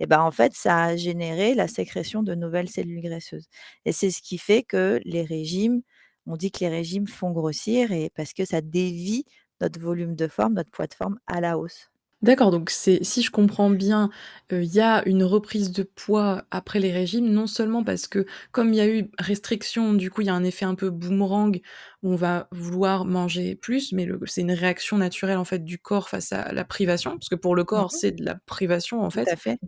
et 0.00 0.06
bah, 0.06 0.22
en 0.24 0.30
fait, 0.32 0.54
ça 0.54 0.84
a 0.84 0.96
généré 0.96 1.54
la 1.54 1.68
sécrétion 1.68 2.22
de 2.22 2.34
nouvelles 2.34 2.68
cellules 2.70 3.02
graisseuses 3.02 3.46
et 3.84 3.92
c'est 3.92 4.10
ce 4.10 4.22
qui 4.22 4.38
fait 4.38 4.62
que 4.62 5.00
les 5.04 5.22
régimes 5.24 5.82
on 6.26 6.36
dit 6.36 6.50
que 6.50 6.60
les 6.60 6.68
régimes 6.70 7.06
font 7.06 7.32
grossir 7.32 7.92
et 7.92 8.10
parce 8.14 8.32
que 8.32 8.44
ça 8.46 8.60
dévie 8.62 9.24
notre 9.60 9.80
volume 9.80 10.16
de 10.16 10.28
forme, 10.28 10.54
notre 10.54 10.70
poids 10.70 10.86
de 10.86 10.94
forme 10.94 11.18
à 11.26 11.40
la 11.40 11.58
hausse. 11.58 11.90
D'accord, 12.22 12.50
donc 12.50 12.70
c'est 12.70 13.04
si 13.04 13.20
je 13.20 13.30
comprends 13.30 13.68
bien, 13.68 14.08
heu, 14.50 14.62
il 14.62 14.72
y 14.74 14.80
a 14.80 15.06
une 15.06 15.22
reprise 15.24 15.72
de 15.72 15.82
poids 15.82 16.46
après 16.50 16.80
les 16.80 16.90
régimes, 16.90 17.28
non 17.30 17.46
seulement 17.46 17.84
parce 17.84 18.06
que 18.08 18.24
comme 18.50 18.72
il 18.72 18.76
y 18.76 18.80
a 18.80 18.88
eu 18.88 19.10
restriction, 19.18 19.92
du 19.92 20.10
coup, 20.10 20.22
il 20.22 20.28
y 20.28 20.30
a 20.30 20.34
un 20.34 20.44
effet 20.44 20.64
un 20.64 20.74
peu 20.74 20.88
boomerang 20.88 21.60
où 22.02 22.12
on 22.12 22.16
va 22.16 22.48
vouloir 22.50 23.04
manger 23.04 23.56
plus, 23.56 23.92
mais 23.92 24.06
le 24.06 24.18
c'est 24.24 24.40
une 24.40 24.52
réaction 24.52 24.96
naturelle, 24.96 25.36
en 25.36 25.44
fait, 25.44 25.64
du 25.64 25.78
corps 25.78 26.08
face 26.08 26.32
à 26.32 26.50
la 26.54 26.64
privation, 26.64 27.10
parce 27.12 27.28
que 27.28 27.34
pour 27.34 27.54
le 27.54 27.64
Mmh 27.74 27.84
corps, 27.84 27.92
mh. 27.92 28.00
c'est 28.00 28.12
de 28.12 28.24
la 28.24 28.36
privation, 28.46 29.02
en 29.02 29.10
Tout 29.10 29.20
fait 29.20 29.28
à 29.30 29.36
fait. 29.36 29.58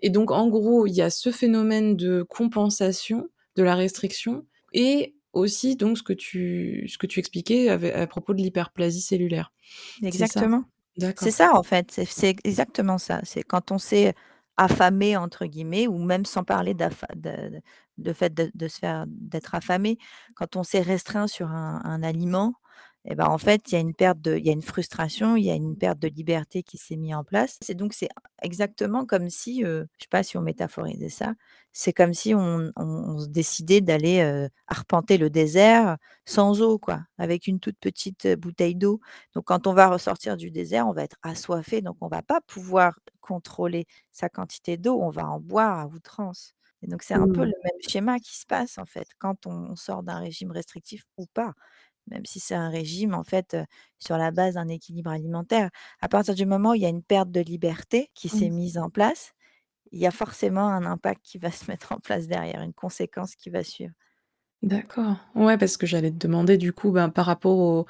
et 0.00 0.10
donc 0.10 0.30
en 0.30 0.48
gros, 0.48 0.86
il 0.86 0.92
y 0.94 1.02
a 1.02 1.10
ce 1.10 1.30
phénomène 1.30 1.96
de 1.96 2.22
compensation 2.22 3.28
de 3.56 3.62
la 3.62 3.74
restriction 3.74 4.46
et 4.72 5.14
aussi 5.32 5.76
donc 5.76 5.98
ce 5.98 6.02
que 6.02 6.12
tu 6.12 6.86
ce 6.88 6.98
que 6.98 7.06
tu 7.06 7.20
expliquais 7.20 7.68
à 7.68 8.06
propos 8.06 8.34
de 8.34 8.38
l'hyperplasie 8.42 9.00
cellulaire. 9.00 9.52
Exactement. 10.02 10.64
C'est 11.16 11.30
ça, 11.30 11.54
en 11.54 11.62
fait, 11.62 11.90
c'est 12.06 12.36
exactement 12.44 12.98
ça. 12.98 13.20
C'est 13.24 13.42
quand 13.42 13.70
on 13.72 13.78
s'est 13.78 14.14
«affamé» 14.58 15.16
entre 15.16 15.46
guillemets 15.46 15.86
ou 15.86 15.98
même 15.98 16.26
sans 16.26 16.44
parler 16.44 16.74
de 16.74 16.84
de 17.16 17.60
de 17.98 18.12
fait 18.12 18.32
de 18.34 18.50
de 18.54 18.68
se 18.68 18.78
faire 18.78 19.06
d'être 19.08 19.54
affamé. 19.54 19.98
Quand 20.34 20.56
on 20.56 20.62
s'est 20.62 20.82
restreint 20.82 21.26
sur 21.26 21.48
un 21.50 21.80
un 21.84 22.02
aliment 22.02 22.54
et 23.04 23.14
bah, 23.16 23.28
en 23.30 23.38
fait, 23.38 23.72
il 23.72 23.74
y 23.74 23.78
a 23.78 23.80
une 23.80 23.94
perte 23.94 24.20
de 24.20 24.36
il 24.36 24.46
y 24.46 24.50
a 24.50 24.52
une 24.52 24.62
frustration, 24.62 25.36
il 25.36 25.44
y 25.44 25.50
a 25.50 25.54
une 25.54 25.76
perte 25.76 25.98
de 25.98 26.08
liberté 26.08 26.62
qui 26.62 26.78
s'est 26.78 26.96
mis 26.96 27.14
en 27.14 27.24
place. 27.24 27.58
C'est 27.62 27.74
donc 27.74 27.94
c'est 27.94 28.08
exactement 28.42 29.06
comme 29.06 29.28
si, 29.30 29.64
heu, 29.64 29.88
je 29.98 30.04
sais 30.04 30.08
pas 30.10 30.22
si 30.22 30.36
on 30.38 30.42
métaphorisait 30.42 31.08
ça, 31.08 31.34
c'est 31.72 31.92
comme 31.92 32.14
si 32.14 32.34
on 32.34 32.70
on 32.76 32.84
on 32.86 33.18
se 33.18 33.28
décidait 33.28 33.80
d'aller, 33.80 34.20
heu, 34.22 34.48
arpenter 34.68 35.18
le 35.18 35.30
désert 35.30 35.96
sans 36.26 36.62
eau, 36.62 36.78
quoi, 36.78 37.00
avec 37.18 37.46
une 37.46 37.58
toute 37.60 37.78
petite, 37.80 38.26
heu, 38.26 38.36
bouteille 38.36 38.76
d'eau. 38.76 39.00
Donc 39.34 39.44
quand 39.46 39.66
on 39.66 39.74
va 39.74 39.88
ressortir 39.88 40.36
du 40.36 40.50
désert, 40.50 40.86
on 40.88 40.92
va 40.92 41.02
être 41.04 41.16
assoiffé, 41.22 41.80
donc 41.82 41.96
on 42.00 42.08
va 42.08 42.22
pas 42.22 42.40
pouvoir 42.42 42.98
contrôler 43.20 43.86
sa 44.12 44.28
quantité 44.28 44.76
d'eau, 44.76 45.00
on 45.00 45.10
va 45.10 45.26
en 45.28 45.40
boire 45.40 45.78
à 45.80 45.86
outrance 45.86 46.54
et 46.84 46.88
donc 46.88 47.02
c'est 47.04 47.14
un 47.14 47.28
peu 47.28 47.42
Mmh. 47.42 47.44
le 47.44 47.52
même 47.64 47.80
schéma 47.88 48.18
qui 48.18 48.36
se 48.36 48.44
passe, 48.46 48.76
en 48.78 48.84
fait, 48.86 49.06
quand 49.20 49.46
on 49.46 49.76
sort 49.76 50.02
d'un 50.02 50.18
régime 50.18 50.50
restrictif 50.50 51.04
ou 51.16 51.26
pas. 51.32 51.52
Même 52.08 52.24
si 52.26 52.40
c'est 52.40 52.54
un 52.54 52.68
régime, 52.70 53.14
en 53.14 53.24
fait, 53.24 53.56
sur 53.98 54.16
la 54.18 54.30
base 54.30 54.54
d'un 54.54 54.68
équilibre 54.68 55.10
alimentaire. 55.10 55.70
À 56.00 56.08
partir 56.08 56.34
du 56.34 56.46
moment 56.46 56.70
où 56.70 56.74
il 56.74 56.82
y 56.82 56.86
a 56.86 56.88
une 56.88 57.02
perte 57.04 57.30
de 57.30 57.40
liberté 57.40 58.10
qui 58.14 58.28
s'est 58.28 58.48
Mmh. 58.48 58.50
mise 58.50 58.78
en 58.78 58.90
place, 58.90 59.32
il 59.92 60.00
y 60.00 60.06
a 60.06 60.12
forcément 60.12 60.68
un 60.68 60.86
impact 60.86 61.22
qui 61.24 61.38
va 61.38 61.50
se 61.52 61.70
mettre 61.70 61.92
en 61.92 61.98
place 62.00 62.26
derrière, 62.28 62.62
une 62.62 62.74
conséquence 62.74 63.36
qui 63.36 63.50
va 63.50 63.64
suivre. 63.64 63.94
D'accord. 64.62 65.16
Ouais, 65.34 65.58
parce 65.58 65.76
que 65.76 65.86
j'allais 65.88 66.12
te 66.12 66.16
demander 66.18 66.56
du 66.56 66.72
coup, 66.72 66.92
ben, 66.92 67.08
par 67.08 67.26
rapport 67.26 67.58
au 67.58 67.86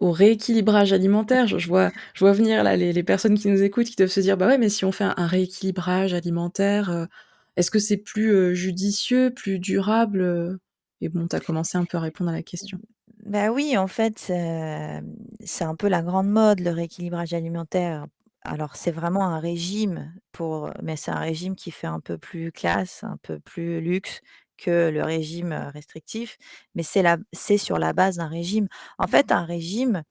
au 0.00 0.10
rééquilibrage 0.10 0.92
alimentaire, 0.94 1.46
je 1.46 1.58
je 1.58 1.68
vois 1.68 1.92
je 2.14 2.20
vois 2.20 2.32
venir 2.32 2.62
là 2.64 2.76
les 2.76 2.94
les 2.94 3.02
personnes 3.02 3.36
qui 3.38 3.48
nous 3.48 3.62
écoutent 3.62 3.86
qui 3.88 3.96
doivent 3.96 4.08
se 4.10 4.20
dire: 4.20 4.38
«Bah, 4.38 4.46
ouais, 4.46 4.56
mais 4.56 4.70
si 4.70 4.86
on 4.86 4.92
fait 4.92 5.04
un 5.04 5.14
un 5.18 5.26
rééquilibrage 5.26 6.14
alimentaire, 6.14 7.08
est-ce 7.56 7.70
que 7.70 7.78
c'est 7.78 7.98
plus, 7.98 8.54
judicieux, 8.56 9.32
plus 9.34 9.58
durable?» 9.58 10.58
et 11.02 11.10
bon, 11.10 11.28
tu 11.28 11.36
as 11.36 11.40
commencé 11.40 11.76
un 11.76 11.84
peu 11.84 11.98
à 11.98 12.00
répondre 12.00 12.30
à 12.30 12.32
la 12.32 12.42
question. 12.42 12.80
Bah, 13.24 13.50
oui, 13.50 13.76
en 13.78 13.86
fait, 13.86 14.18
c'est 14.18 15.64
un 15.64 15.74
peu 15.76 15.88
la 15.88 16.02
grande 16.02 16.28
mode, 16.28 16.60
le 16.60 16.70
rééquilibrage 16.70 17.32
alimentaire. 17.34 18.06
Alors 18.46 18.76
c'est 18.76 18.90
vraiment 18.90 19.24
un 19.24 19.38
régime 19.40 20.12
pour 20.32 20.70
mais 20.82 20.96
c'est 20.96 21.10
un 21.10 21.18
régime 21.20 21.56
qui 21.56 21.70
fait 21.70 21.86
un 21.86 22.00
peu 22.00 22.18
plus 22.18 22.52
classe, 22.52 23.02
un 23.02 23.16
peu 23.22 23.40
plus 23.40 23.80
luxe 23.80 24.20
que 24.58 24.90
le 24.90 25.02
régime, 25.02 25.52
restrictif, 25.72 26.36
mais 26.74 26.82
c'est 26.82 27.00
la 27.02 27.16
c'est 27.32 27.56
sur 27.56 27.78
la 27.78 27.94
base 27.94 28.16
d'un 28.18 28.26
régime. 28.28 28.68
En 28.98 29.06
fait, 29.06 29.32
un 29.32 29.44
régime, 29.46 30.02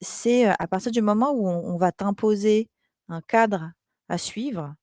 c'est, 0.00 0.46
à 0.46 0.66
partir 0.68 0.90
du 0.92 1.02
moment 1.02 1.32
où 1.32 1.46
on 1.48 1.76
va 1.76 1.92
t'imposer 1.92 2.68
un 3.08 3.20
cadre 3.20 3.72
à 4.08 4.16
suivre, 4.18 4.74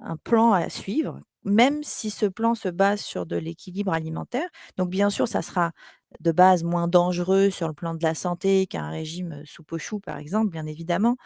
un 0.00 0.16
plan 0.18 0.52
à 0.52 0.68
suivre, 0.68 1.20
même 1.44 1.82
si 1.82 2.10
ce 2.10 2.26
plan 2.26 2.54
se 2.54 2.68
base 2.68 3.00
sur 3.00 3.26
de 3.26 3.36
l'équilibre 3.36 3.92
alimentaire. 3.92 4.48
Donc 4.76 4.90
bien 4.90 5.10
sûr, 5.10 5.28
ça 5.28 5.42
sera 5.42 5.72
de 6.20 6.32
base 6.32 6.64
moins 6.64 6.88
dangereux 6.88 7.50
sur 7.50 7.68
le 7.68 7.74
plan 7.74 7.94
de 7.94 8.02
la 8.02 8.14
santé 8.14 8.66
qu'un 8.66 8.90
régime, 8.90 9.32
heu, 9.42 9.44
soupe 9.46 9.72
aux 9.72 9.78
choux, 9.78 10.00
par 10.00 10.18
exemple, 10.18 10.50
bien 10.50 10.66
évidemment. 10.66 11.16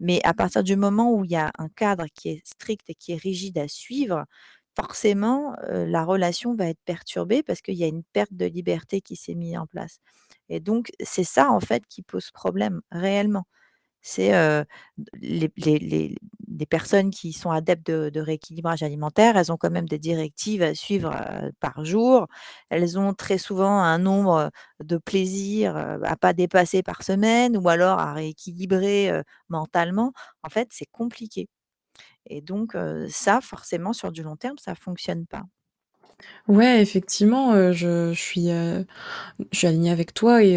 Mais 0.00 0.20
à 0.24 0.34
partir 0.34 0.62
du 0.64 0.76
moment 0.76 1.12
où 1.14 1.24
il 1.24 1.30
y 1.32 1.36
a 1.36 1.50
un 1.58 1.68
cadre 1.68 2.06
qui 2.14 2.30
est 2.30 2.46
strict 2.46 2.88
et 2.90 2.94
qui 2.94 3.12
est 3.12 3.16
rigide 3.16 3.58
à 3.58 3.68
suivre, 3.68 4.24
forcément, 4.76 5.54
la 5.68 6.04
relation 6.04 6.54
va 6.54 6.66
être 6.68 6.80
perturbée 6.84 7.42
parce 7.42 7.60
qu'il 7.62 7.74
y 7.74 7.84
a 7.84 7.88
une 7.88 8.04
perte 8.04 8.32
de 8.34 8.46
liberté 8.46 9.00
qui 9.00 9.16
s'est 9.16 9.34
mis 9.34 9.56
en 9.58 9.66
place 9.66 9.98
et 10.48 10.60
donc 10.60 10.90
c'est 11.02 11.24
ça, 11.24 11.50
en 11.52 11.60
fait, 11.60 11.84
qui 11.88 12.02
pose 12.02 12.30
problème 12.30 12.80
réellement. 12.92 13.44
C'est, 14.02 14.34
heu, 14.34 14.64
d 14.98 15.10
les 15.20 15.52
les 15.58 15.78
les 15.78 16.16
les 16.48 16.66
personnes 16.66 17.10
qui 17.10 17.32
sont 17.32 17.50
adeptes 17.50 17.86
de 17.86 18.10
de 18.10 18.20
rééquilibrage 18.20 18.82
alimentaire, 18.82 19.36
elles 19.36 19.52
ont 19.52 19.56
quand 19.58 19.70
même 19.70 19.88
des 19.88 19.98
directives 19.98 20.62
à 20.62 20.74
suivre, 20.74 21.12
par 21.60 21.84
jour. 21.84 22.26
Elles 22.70 22.98
ont 22.98 23.14
très 23.14 23.38
souvent 23.38 23.80
un 23.80 23.98
nombre, 23.98 24.50
de 24.82 24.96
plaisirs, 24.98 25.76
heu, 25.76 26.00
à 26.04 26.16
pas 26.16 26.32
dépasser 26.32 26.82
par 26.82 27.02
semaine 27.02 27.56
ou 27.58 27.68
alors 27.68 27.98
à 28.00 28.14
rééquilibrer, 28.14 29.12
mentalement. 29.50 30.12
En 30.42 30.48
fait, 30.50 30.68
c'est 30.72 30.86
compliqué 30.90 31.48
et 32.26 32.42
donc 32.42 32.76
ça, 33.10 33.40
forcément, 33.42 33.92
sur 33.94 34.12
du 34.12 34.22
long 34.24 34.36
terme, 34.36 34.58
ça 34.58 34.74
fonctionne 34.76 35.26
pas. 35.26 35.44
Ouais, 36.48 36.80
effectivement, 36.82 37.72
je 37.72 38.12
je 38.12 38.20
suis, 38.20 38.46
je 38.48 38.84
suis 39.58 39.66
alignée 39.66 39.90
avec 39.90 40.14
toi 40.14 40.42
et 40.44 40.56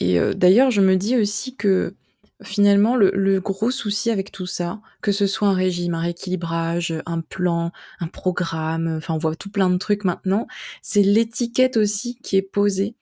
et 0.00 0.20
d'ailleurs, 0.34 0.70
je 0.70 0.80
me 0.80 0.96
dis 0.96 1.16
aussi 1.16 1.56
que, 1.56 1.94
finalement, 2.42 2.96
le 2.96 3.10
le 3.14 3.40
gros 3.40 3.70
souci 3.70 4.10
avec 4.10 4.32
tout 4.32 4.46
ça, 4.46 4.80
que 5.02 5.12
ce 5.12 5.26
soit 5.26 5.48
un 5.48 5.54
régime, 5.54 5.94
un 5.94 6.00
rééquilibrage, 6.00 6.94
un 7.06 7.20
plan, 7.20 7.72
un 8.00 8.08
programme, 8.08 8.96
enfin, 8.98 9.14
on 9.14 9.18
voit 9.18 9.36
tout 9.36 9.50
plein 9.50 9.70
de 9.70 9.78
trucs 9.78 10.04
maintenant, 10.04 10.46
c'est 10.82 11.02
l'étiquette 11.02 11.76
aussi 11.76 12.18
qui 12.22 12.36
est 12.36 12.42
posée, 12.42 12.94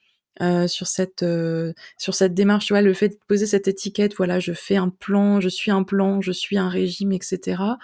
heu, 0.43 0.69
sur 0.69 0.87
cette, 0.87 1.23
heu, 1.25 1.75
sur 1.99 2.14
cette 2.14 2.35
démarche. 2.35 2.67
Tu 2.67 2.73
vois, 2.75 2.83
le 2.83 2.95
fait 2.95 3.09
de 3.11 3.19
poser 3.29 3.47
cette 3.47 3.69
étiquette, 3.69 4.14
voilà, 4.17 4.41
je 4.41 4.53
fais 4.53 4.76
un 4.76 4.88
plan, 4.91 5.41
je 5.41 5.49
suis 5.49 5.71
un 5.73 5.83
plan, 5.85 6.21
je 6.21 6.33
suis 6.33 6.59
un 6.59 6.69
régime 6.69 7.12
et 7.12 7.19
cetera. 7.23 7.79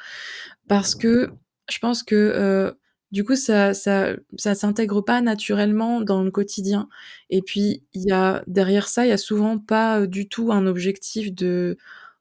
Parce 0.68 0.94
que 0.94 1.30
je 1.70 1.78
pense 1.78 2.02
que, 2.02 2.14
heu, 2.16 2.79
du 3.12 3.24
coup, 3.24 3.36
ça 3.36 3.74
ça 3.74 4.14
ça 4.38 4.54
s'intègre 4.54 5.00
pas 5.02 5.20
naturellement 5.22 6.00
dans 6.02 6.22
le 6.24 6.30
quotidien 6.30 6.88
et 7.30 7.42
puis, 7.42 7.82
il 7.94 8.02
y 8.04 8.12
a 8.12 8.42
derrière 8.46 8.88
ça, 8.88 9.06
il 9.06 9.10
y 9.10 9.12
a 9.12 9.18
souvent 9.18 9.58
pas, 9.58 10.00
heu, 10.02 10.06
du 10.08 10.28
tout 10.28 10.52
un 10.52 10.66
objectif 10.66 11.34
de 11.34 11.76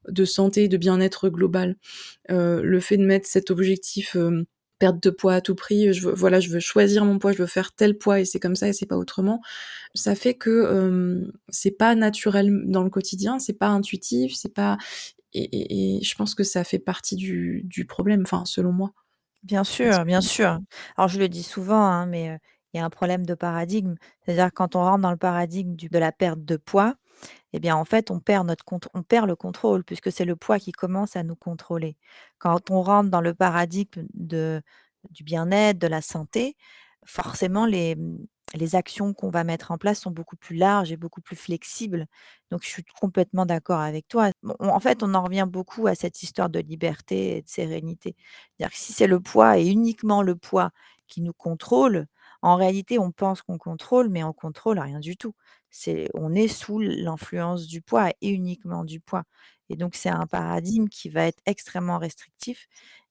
de 0.09 0.25
santé, 0.25 0.67
de 0.69 0.77
bien-être 0.77 1.29
global. 1.29 1.77
Heu, 2.31 2.61
le 2.63 2.79
fait 2.81 2.97
de 2.97 3.05
mettre 3.05 3.27
cet 3.29 3.51
objectif, 3.51 4.15
hem, 4.17 4.45
perte 4.79 5.03
de 5.03 5.09
poids 5.11 5.35
à 5.35 5.41
tout 5.41 5.55
prix, 5.55 5.93
je 5.93 6.07
veux 6.09 6.15
voilà, 6.15 6.39
je 6.41 6.49
veux 6.51 6.59
choisir 6.61 7.05
mon 7.05 7.19
poids, 7.19 7.33
je 7.33 7.39
veux 7.39 7.47
faire 7.47 7.73
tel 7.75 7.97
poids 7.97 8.19
et 8.21 8.25
c'est 8.25 8.39
comme 8.41 8.55
ça 8.57 8.67
et 8.69 8.73
c'est 8.73 8.85
pas 8.87 8.97
autrement. 8.97 9.41
Ça 9.95 10.15
fait 10.15 10.35
que, 10.35 11.23
c'est 11.49 11.71
pas 11.71 11.95
naturel 11.95 12.63
dans 12.67 12.83
le 12.83 12.89
quotidien, 12.91 13.39
c'est 13.39 13.53
pas 13.59 13.69
intuitif, 13.69 14.33
c'est 14.35 14.53
pas 14.55 14.77
et 15.33 15.43
et 15.45 15.99
et 15.99 16.03
je 16.03 16.15
pense 16.15 16.35
que 16.35 16.43
ça 16.45 16.63
fait 16.65 16.79
partie 16.79 17.15
du 17.17 17.63
du 17.65 17.85
problème, 17.87 18.23
enfin, 18.25 18.45
selon 18.45 18.73
moi. 18.73 18.93
Bien 19.43 19.63
sûr, 19.63 20.03
bien 20.03 20.19
sûr. 20.21 20.59
Alors 20.97 21.07
je 21.07 21.17
le 21.19 21.29
dis 21.29 21.43
souvent, 21.43 21.81
hein, 21.81 22.05
mais 22.05 22.29
heu, 22.31 22.37
il 22.73 22.77
y 22.77 22.81
a 22.81 22.85
un 22.85 22.89
problème 22.89 23.25
de 23.25 23.33
paradigme. 23.35 23.95
C'est-à-dire 24.25 24.51
quand 24.53 24.75
on 24.75 24.81
rentre 24.83 24.99
dans 25.01 25.11
le 25.11 25.17
paradigme 25.17 25.75
du 25.75 25.87
de 25.87 25.97
la 25.97 26.11
perte 26.11 26.43
de 26.43 26.57
poids 26.57 26.95
et 27.53 27.59
bien, 27.59 27.75
en 27.77 27.85
fait, 27.85 28.11
on 28.11 28.19
perd 28.21 28.47
notre 28.47 28.65
contr 28.65 28.89
on 28.95 29.03
perd 29.03 29.27
le 29.27 29.35
contrôle 29.37 29.83
puisque 29.85 30.11
c'est 30.11 30.25
le 30.25 30.35
poids 30.37 30.59
qui 30.59 30.71
commence 30.73 31.15
à 31.17 31.23
nous 31.23 31.35
contrôler. 31.37 31.97
Quand 32.39 32.71
on 32.71 32.81
rentre 32.83 33.11
dans 33.11 33.21
le 33.21 33.33
paradigme 33.35 34.07
de 34.15 34.61
du 35.11 35.23
bien-être, 35.23 35.79
de 35.79 35.87
la 35.87 36.01
santé, 36.01 36.57
forcément 37.05 37.65
les, 37.67 37.95
mmh, 37.95 38.17
les 38.55 38.75
actions 38.75 39.13
qu'on 39.13 39.29
va 39.29 39.43
mettre 39.43 39.71
en 39.71 39.77
place 39.77 40.01
sont 40.01 40.11
beaucoup 40.11 40.35
plus 40.35 40.55
larges 40.55 40.91
et 40.91 40.97
beaucoup 40.97 41.21
plus 41.21 41.35
flexibles. 41.35 42.07
Donc 42.51 42.63
je 42.63 42.69
suis 42.69 42.83
complètement 42.99 43.45
d'accord 43.45 43.79
avec 43.79 44.07
toi. 44.07 44.31
En 44.59 44.79
fait, 44.79 45.03
on 45.03 45.13
en 45.13 45.23
revient 45.23 45.45
beaucoup 45.47 45.87
à 45.87 45.95
cette 45.95 46.23
histoire 46.23 46.49
de 46.49 46.59
liberté 46.59 47.37
et 47.37 47.41
de 47.43 47.47
sérénité. 47.49 48.15
C'est-à-dire 48.57 48.71
que 48.73 48.77
si 48.79 48.93
c'est 48.93 49.07
le 49.07 49.19
poids 49.19 49.57
et 49.59 49.67
uniquement 49.67 50.21
le 50.23 50.35
poids 50.35 50.71
qui 51.07 51.21
nous 51.21 51.33
contrôle, 51.33 52.07
en 52.41 52.55
réalité, 52.55 52.97
on 52.99 53.11
pense 53.11 53.41
qu'on 53.41 53.57
contrôle, 53.57 54.09
mais 54.09 54.23
on 54.23 54.33
contrôle 54.33 54.79
rien 54.79 54.99
du 54.99 55.17
tout. 55.17 55.33
C'est 55.69 56.09
on 56.15 56.33
est 56.33 56.47
sous 56.47 56.79
l'influence 56.79 57.67
du 57.67 57.81
poids 57.81 58.09
et 58.21 58.29
uniquement 58.29 58.83
du 58.85 58.99
poids 58.99 59.23
et 59.69 59.75
donc 59.75 59.93
c'est 59.95 60.09
un 60.09 60.25
paradigme 60.27 60.87
qui 60.87 61.09
va 61.09 61.25
être 61.27 61.39
extrêmement 61.45 61.99
restrictif 61.99 62.67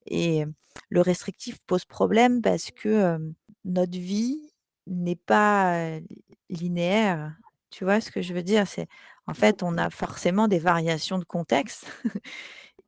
et 0.06 0.44
le 0.90 1.00
restrictif 1.00 1.58
pose 1.66 1.84
problème 1.84 2.42
parce 2.42 2.70
que, 2.70 3.18
notre 3.64 3.98
vie 3.98 4.47
n'est 4.88 5.16
pas, 5.16 5.98
heu, 5.98 6.02
linéaire. 6.50 7.36
Tu 7.70 7.84
vois 7.84 8.00
ce 8.00 8.10
que 8.10 8.22
je 8.22 8.34
veux 8.34 8.42
dire? 8.42 8.66
C'est 8.68 8.88
en 9.26 9.34
fait, 9.34 9.62
on 9.62 9.76
a 9.78 9.90
forcément 9.90 10.48
des 10.48 10.58
variations 10.58 11.18
de 11.18 11.24
contexte 11.24 11.86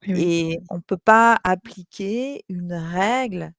Oui, 0.02 0.14
oui. 0.14 0.30
et 0.35 0.59
on 0.71 0.80
peut 0.80 0.97
pas 0.97 1.38
appliquer 1.45 2.45
une 2.49 2.73
règle 2.75 3.52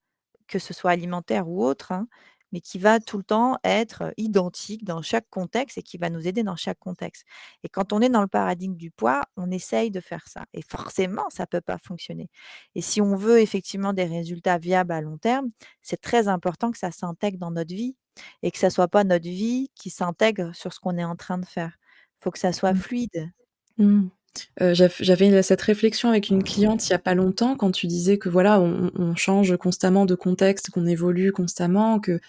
que 0.48 0.60
ce 0.60 0.74
soit 0.74 0.92
alimentaire 0.92 1.50
ou 1.50 1.64
autre, 1.66 1.92
hein, 1.94 2.08
mais 2.52 2.62
qui 2.62 2.80
va 2.80 3.00
tout 3.00 3.18
le 3.18 3.24
temps 3.24 3.58
être 3.64 4.14
identique 4.18 4.84
dans 4.86 5.02
chaque 5.02 5.30
contexte 5.30 5.78
et 5.78 5.84
qui 5.84 5.98
va 5.98 6.10
nous 6.10 6.28
aider 6.28 6.44
dans 6.44 6.56
chaque 6.56 6.80
contexte. 6.80 7.24
Et 7.64 7.70
quand 7.70 7.94
on 7.94 8.02
est 8.02 8.10
dans 8.10 8.22
le 8.22 8.28
paradigme 8.28 8.76
du 8.76 8.92
poids, 8.92 9.22
on 9.38 9.52
essaye 9.52 9.92
de 9.92 10.00
faire 10.02 10.28
ça 10.28 10.46
et 10.54 10.62
forcément, 10.62 11.30
ça 11.30 11.48
peut 11.48 11.62
pas 11.62 11.78
fonctionner. 11.78 12.30
Et 12.76 12.82
si 12.82 13.02
on 13.02 13.16
veut 13.16 13.40
effectivement 13.40 13.94
des 13.94 14.06
résultats 14.06 14.58
viables 14.58 14.92
à 14.94 15.02
long 15.02 15.18
terme, 15.18 15.50
c'est 15.82 16.02
très 16.02 16.28
important 16.28 16.72
que 16.72 16.78
ça 16.78 16.92
s'intègre 16.92 17.38
dans 17.40 17.52
notre 17.52 17.74
vie 17.74 17.96
et 18.44 18.52
que 18.52 18.58
ça 18.58 18.70
soit 18.70 18.88
pas 18.88 19.04
notre 19.04 19.28
vie 19.28 19.70
qui 19.76 19.90
s'intègre 19.90 20.54
sur 20.56 20.74
ce 20.74 20.80
qu'on 20.80 20.98
est 20.98 21.04
en 21.06 21.16
train 21.16 21.38
de 21.38 21.46
faire. 21.46 21.78
Faut 22.20 22.32
que 22.32 22.40
ça 22.40 22.54
soit 22.54 22.74
Mmh. 22.74 22.82
fluide. 22.82 23.32
Mmh. 23.78 24.10
J'av 24.60 24.94
j'avais 25.00 25.42
cette 25.44 25.62
réflexion 25.62 26.10
avec 26.10 26.30
une 26.30 26.44
cliente 26.44 26.88
il 26.88 26.92
y 26.92 26.96
a 26.96 27.00
pas 27.00 27.16
longtemps 27.16 27.56
quand 27.56 27.72
tu 27.72 27.88
disais 27.88 28.18
que 28.18 28.30
voilà, 28.30 28.60
on 28.62 29.16
change 29.16 29.56
constamment 29.58 30.06
de 30.06 30.16
contexte, 30.16 30.70
qu'on 30.72 30.86
évolue 30.86 31.32
constamment, 31.32 32.00
que 32.00 32.20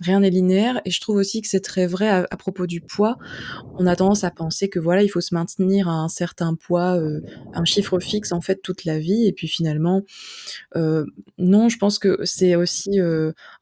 rien 0.00 0.20
n'est 0.20 0.30
linéaire. 0.30 0.80
Et 0.84 0.90
je 0.90 1.00
trouve 1.00 1.16
aussi 1.16 1.42
que 1.42 1.48
c'est 1.48 1.60
très 1.60 1.86
vrai 1.86 2.08
à 2.08 2.36
propos 2.36 2.66
du 2.66 2.80
poids. 2.80 3.18
On 3.78 3.86
a 3.86 3.96
tendance 3.96 4.24
à 4.24 4.30
penser 4.30 4.68
que 4.68 4.78
voilà, 4.80 5.02
il 5.02 5.08
faut 5.08 5.20
se 5.22 5.34
maintenir 5.34 5.88
à 5.88 5.92
un 5.94 6.08
certain 6.08 6.54
poids, 6.56 6.98
heu, 6.98 7.22
un 7.54 7.64
chiffre 7.64 8.00
fixe 8.00 8.32
en 8.32 8.40
fait 8.42 8.62
toute 8.62 8.84
la 8.84 8.98
vie. 8.98 9.26
Et 9.26 9.32
puis 9.32 9.48
finalement, 9.48 10.02
heu, 10.76 11.06
non, 11.38 11.68
je 11.68 11.78
pense 11.78 11.98
que 11.98 12.18
c'est 12.24 12.56
aussi, 12.56 13.00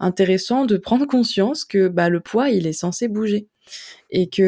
intéressant 0.01 0.67
de 0.67 0.77
prendre 0.79 1.07
conscience 1.07 1.65
que, 1.65 1.89
bah, 1.89 2.09
le 2.11 2.21
poids, 2.21 2.51
il 2.51 2.67
est 2.67 2.73
censé 2.75 3.09
bouger 3.09 3.49
et 4.11 4.29
que, 4.29 4.43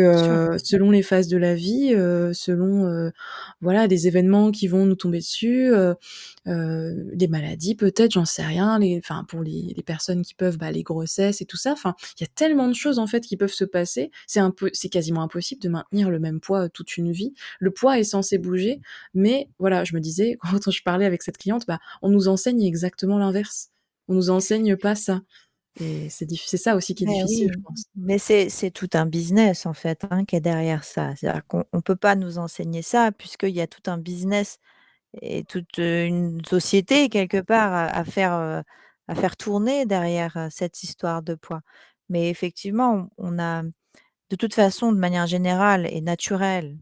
heu, 0.54 0.58
selon 0.62 0.90
les 0.90 1.02
phases 1.02 1.28
de 1.28 1.36
la 1.36 1.54
vie, 1.54 1.92
heu, 1.94 2.32
selon, 2.34 2.86
heu, 2.86 3.12
voilà, 3.60 3.88
des 3.88 4.06
événements 4.08 4.50
qui 4.50 4.66
vont 4.68 4.86
nous 4.86 4.96
tomber 4.96 5.18
dessus, 5.18 5.72
des 6.46 7.28
maladies 7.28 7.74
peut-être, 7.74 8.12
j'en 8.12 8.24
sais 8.24 8.42
rien, 8.44 8.78
les 8.78 8.98
enfin 8.98 9.24
pour 9.28 9.42
les 9.42 9.72
les 9.76 9.82
personnes 9.82 10.22
qui 10.22 10.34
peuvent, 10.34 10.58
bah, 10.58 10.70
les 10.72 10.82
grossesses 10.82 11.40
et 11.40 11.44
tout 11.46 11.56
ça, 11.56 11.72
enfin, 11.72 11.94
il 12.18 12.22
y 12.22 12.24
a 12.24 12.30
tellement 12.34 12.68
de 12.68 12.74
choses 12.74 12.98
en 12.98 13.06
fait 13.06 13.20
qui 13.20 13.36
peuvent 13.36 13.52
se 13.52 13.64
passer. 13.64 14.10
C'est 14.26 14.40
impo 14.40 14.66
c'est 14.72 14.88
quasiment 14.88 15.22
impossible 15.22 15.62
de 15.62 15.68
maintenir 15.68 16.10
le 16.10 16.18
même 16.18 16.40
poids, 16.40 16.68
toute 16.68 16.96
une 16.96 17.12
vie. 17.12 17.32
Le 17.60 17.70
poids 17.70 17.98
est 17.98 18.04
censé 18.04 18.38
bouger, 18.38 18.80
mais 19.14 19.48
voilà, 19.58 19.84
je 19.84 19.94
me 19.94 20.00
disais 20.00 20.36
quand 20.62 20.70
je 20.70 20.82
parlais 20.82 21.06
avec 21.06 21.22
cette 21.22 21.38
cliente, 21.38 21.66
bah, 21.66 21.78
on 22.02 22.08
nous 22.10 22.28
enseigne 22.28 22.62
exactement 22.64 23.18
l'inverse. 23.18 23.70
On 24.08 24.14
nous 24.14 24.30
enseigne 24.30 24.76
pas 24.76 24.94
ça 24.94 25.20
et 25.76 26.08
c'est 26.10 26.56
ça 26.58 26.76
aussi 26.76 26.94
qui 26.94 27.04
est 27.04 27.06
Mais 27.06 27.08
difficile, 27.08 27.48
oui, 27.48 27.52
je 27.54 27.58
pense. 27.64 27.84
mais 27.96 28.18
c'est 28.18 28.70
tout 28.70 28.88
un 28.94 29.06
business 29.06 29.66
en 29.66 29.74
fait, 29.74 30.04
hein, 30.10 30.24
qui 30.24 30.36
est 30.36 30.40
derrière 30.40 30.84
ça. 30.84 31.16
C'est-à-dire 31.16 31.44
qu'on 31.46 31.64
on 31.72 31.80
peut 31.80 31.96
pas 31.96 32.14
nous 32.14 32.38
enseigner 32.38 32.82
ça 32.82 33.10
puisqu'il 33.12 33.50
y 33.50 33.60
a 33.60 33.66
tout 33.66 33.82
un 33.90 33.98
business 33.98 34.58
et 35.22 35.44
toute, 35.44 35.78
heu, 35.80 36.04
une 36.06 36.44
société 36.46 37.08
quelque 37.10 37.40
part 37.42 37.72
à 37.74 37.86
à 37.88 38.04
faire, 38.04 38.34
heu, 38.38 38.62
à 39.08 39.14
faire 39.16 39.36
tourner 39.36 39.86
derrière, 39.86 40.36
heu, 40.38 40.48
cette 40.50 40.82
histoire 40.84 41.22
de 41.22 41.34
poids. 41.36 41.62
Mais 42.10 42.30
effectivement, 42.30 43.10
on 43.18 43.38
a 43.40 43.62
de 44.30 44.36
toute 44.36 44.54
façon, 44.54 44.92
de 44.92 44.98
manière 44.98 45.26
générale 45.26 45.86
et 45.90 46.00
naturelle 46.00 46.78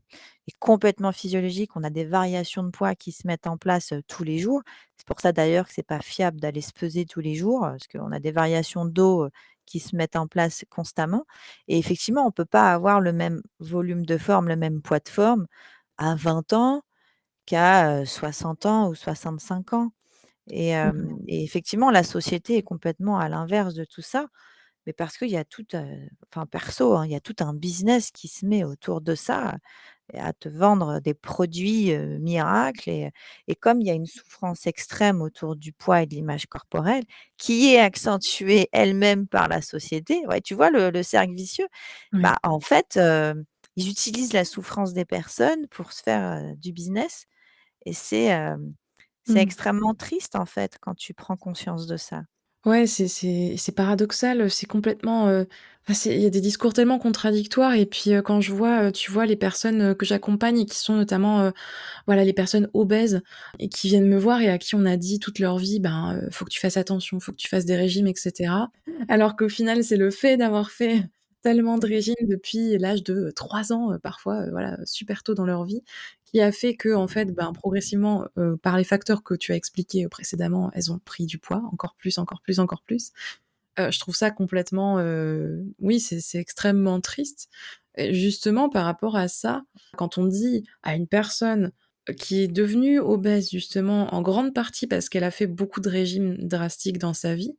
complètement 0.59 1.13
physiologique, 1.13 1.77
on 1.77 1.85
a 1.85 1.91
des 1.91 2.05
variations 2.05 2.63
de 2.65 2.71
poids 2.71 2.95
qui 2.95 3.13
se 3.13 3.27
mettent 3.27 3.47
en 3.47 3.57
place, 3.59 3.93
tous 4.09 4.25
les 4.25 4.39
jours. 4.39 4.63
C'est 4.97 5.07
pour 5.07 5.21
ça 5.21 5.33
d'ailleurs 5.33 5.67
que 5.67 5.73
c'est 5.75 5.83
pas 5.83 6.01
fiable 6.01 6.41
d'aller 6.41 6.61
se 6.63 6.73
peser 6.73 7.05
tous 7.07 7.21
les 7.21 7.35
jours, 7.35 7.61
parce 7.63 7.87
qu'on 7.89 8.13
a 8.13 8.21
des 8.21 8.33
variations 8.33 8.85
d'eau, 8.87 9.29
qui 9.67 9.79
se 9.81 9.95
mettent 9.97 10.17
en 10.17 10.27
place 10.27 10.65
constamment 10.71 11.25
et 11.69 11.79
effectivement, 11.79 12.27
on 12.27 12.33
peut 12.33 12.45
pas 12.45 12.73
avoir 12.75 13.01
le 13.01 13.13
même 13.13 13.41
volume 13.61 14.05
de 14.05 14.19
forme, 14.19 14.49
le 14.49 14.57
même 14.57 14.83
poids 14.83 14.99
de 15.01 15.09
forme 15.09 15.47
à 15.99 16.15
20 16.17 16.53
ans 16.55 16.83
qu'à, 17.47 18.01
heu, 18.03 18.07
60 18.07 18.67
ans 18.67 18.89
ou 18.89 18.95
65 18.95 19.73
ans 19.75 19.93
et 20.51 20.73
Mmh. 20.83 21.21
et 21.29 21.45
effectivement, 21.45 21.91
la 21.91 22.05
société 22.05 22.57
est 22.59 22.63
complètement 22.63 23.19
à 23.19 23.29
l'inverse 23.29 23.75
de 23.75 23.85
tout 23.85 24.03
ça. 24.03 24.29
Mais 24.87 24.93
parce 24.95 25.19
qu'il 25.19 25.31
y 25.31 25.37
a 25.37 25.45
tout, 25.45 25.65
enfin 26.29 26.47
perso, 26.47 26.97
hein, 26.97 27.07
il 27.07 27.13
y 27.13 27.17
a 27.17 27.21
tout 27.21 27.37
un 27.41 27.55
business 27.55 28.11
qui 28.13 28.29
se 28.29 28.47
met 28.47 28.65
autour 28.65 29.01
de 29.03 29.15
ça 29.15 29.57
à 30.19 30.33
te 30.33 30.49
vendre 30.49 31.01
des 31.01 31.15
produits, 31.15 31.97
miracles 32.21 32.91
et 32.91 33.11
et 33.49 33.55
comme 33.55 33.81
il 33.81 33.87
y 33.89 33.91
a 33.91 33.95
une 33.95 34.07
souffrance 34.07 34.67
extrême 34.67 35.23
autour 35.23 35.57
du 35.57 35.73
poids 35.73 36.03
et 36.03 36.07
de 36.07 36.15
l'image 36.15 36.47
corporelle, 36.47 37.05
qui 37.39 37.75
est 37.75 37.81
accentuée 37.81 38.69
elle-même 38.73 39.27
par 39.29 39.49
la 39.49 39.63
société, 39.63 40.27
ouais, 40.27 40.41
tu 40.41 40.55
vois 40.55 40.71
le 40.71 40.91
le 40.91 41.03
cercle 41.03 41.35
vicieux? 41.35 41.69
Oui. 42.13 42.23
Bah, 42.23 42.39
en 42.43 42.61
fait, 42.61 42.99
ils 43.77 43.89
utilisent 43.91 44.33
la 44.33 44.45
souffrance 44.45 44.93
des 44.93 45.05
personnes 45.05 45.67
pour 45.69 45.93
se 45.93 46.03
faire, 46.03 46.55
du 46.57 46.73
business 46.73 47.27
et 47.87 47.93
c'est 47.95 48.31
Mmh. 49.27 49.41
extrêmement 49.41 49.95
triste, 49.95 50.37
en 50.37 50.47
fait, 50.47 50.79
quand 50.81 50.95
tu 50.95 51.15
prends 51.15 51.37
conscience 51.37 51.87
de 51.87 51.97
ça. 51.97 52.25
Ouais, 52.67 52.87
c'est 52.87 53.73
paradoxal, 53.75 54.51
c'est 54.51 54.67
complètement, 54.67 55.23
enfin, 55.25 55.95
c'est 55.95 56.15
il 56.15 56.21
y 56.21 56.27
a 56.27 56.31
des 56.31 56.43
discours 56.43 56.75
tellement 56.75 56.99
contradictoires 56.99 57.73
et 57.73 57.87
puis, 57.87 58.11
quand 58.23 58.43
je 58.43 58.53
vois, 58.53 58.93
tu 58.93 59.11
vois, 59.11 59.25
les 59.25 59.35
personnes, 59.37 59.95
que 59.95 60.05
j'accompagne 60.05 60.59
et 60.61 60.67
qui 60.67 60.77
sont 60.77 60.95
notamment, 60.95 61.51
voilà, 62.07 62.25
les 62.25 62.33
personnes 62.33 62.71
obèses 62.75 63.23
et 63.61 63.69
qui 63.69 63.89
viennent 63.89 64.09
me 64.09 64.19
voir 64.19 64.41
et 64.43 64.49
à 64.51 64.59
qui 64.59 64.75
on 64.75 64.87
a 64.87 64.97
dit 64.97 65.21
toute 65.21 65.39
leur 65.39 65.59
vie: 65.59 65.81
«Ben, 65.81 66.21
faut 66.33 66.47
que 66.47 66.51
tu 66.51 66.61
fasses 66.61 66.79
attention, 66.79 67.21
faut 67.21 67.33
que 67.33 67.37
tu 67.39 67.49
fasses 67.49 67.67
des 67.67 67.77
régimes 67.77 68.09
et 68.09 68.15
cetera». 68.17 68.71
Alors 69.09 69.37
qu'au 69.37 69.49
final, 69.51 69.85
c'est 69.85 69.99
le 69.99 70.11
fait 70.11 70.39
d'avoir 70.39 70.73
fait 70.73 71.05
tellement 71.43 71.79
de 71.79 71.87
régimes 71.87 72.15
depuis 72.23 72.79
l'âge 72.79 73.03
de 73.03 73.31
3 73.31 73.73
ans, 73.73 73.99
parfois, 74.03 74.49
voilà, 74.51 74.79
super 74.85 75.23
tôt 75.23 75.35
dans 75.35 75.47
leur 75.47 75.65
vie, 75.65 75.83
qui 76.25 76.41
a 76.41 76.53
fait 76.53 76.77
qu'en 76.77 77.09
fait, 77.09 77.27
ben, 77.27 77.53
progressivement, 77.53 78.27
par 78.63 78.77
les 78.77 78.85
facteurs 78.85 79.23
que 79.23 79.35
tu 79.35 79.53
as 79.53 79.57
expliqués, 79.57 80.09
précédemment, 80.09 80.71
elles 80.75 80.93
ont 80.93 80.99
pris 80.99 81.27
du 81.27 81.39
poids, 81.39 81.63
encore 81.73 81.95
plus, 81.97 82.19
encore 82.19 82.41
plus, 82.41 82.59
encore 82.59 82.83
plus. 82.83 83.13
Je 83.79 83.99
trouve 83.99 84.15
ça 84.15 84.31
complètement, 84.31 85.03
oui, 85.79 86.01
c'est 86.01 86.39
extrêmement 86.39 87.01
triste 87.01 87.49
et 87.97 88.15
justement 88.15 88.69
par 88.69 88.85
rapport 88.85 89.17
à 89.17 89.29
ça, 89.29 89.65
quand 89.97 90.19
on 90.19 90.27
dit 90.27 90.65
à 90.83 90.95
une 90.95 91.09
personne, 91.09 91.73
qui 92.19 92.43
est 92.43 92.49
devenue 92.49 92.99
obèse 93.01 93.51
justement 93.51 94.15
en 94.15 94.23
grande 94.23 94.55
partie 94.55 94.87
parce 94.87 95.09
qu'elle 95.09 95.25
a 95.25 95.31
fait 95.31 95.47
beaucoup 95.47 95.81
de 95.81 95.89
régimes 95.89 96.37
drastiques 96.39 96.99
dans 96.99 97.15
sa 97.15 97.35
vie, 97.35 97.57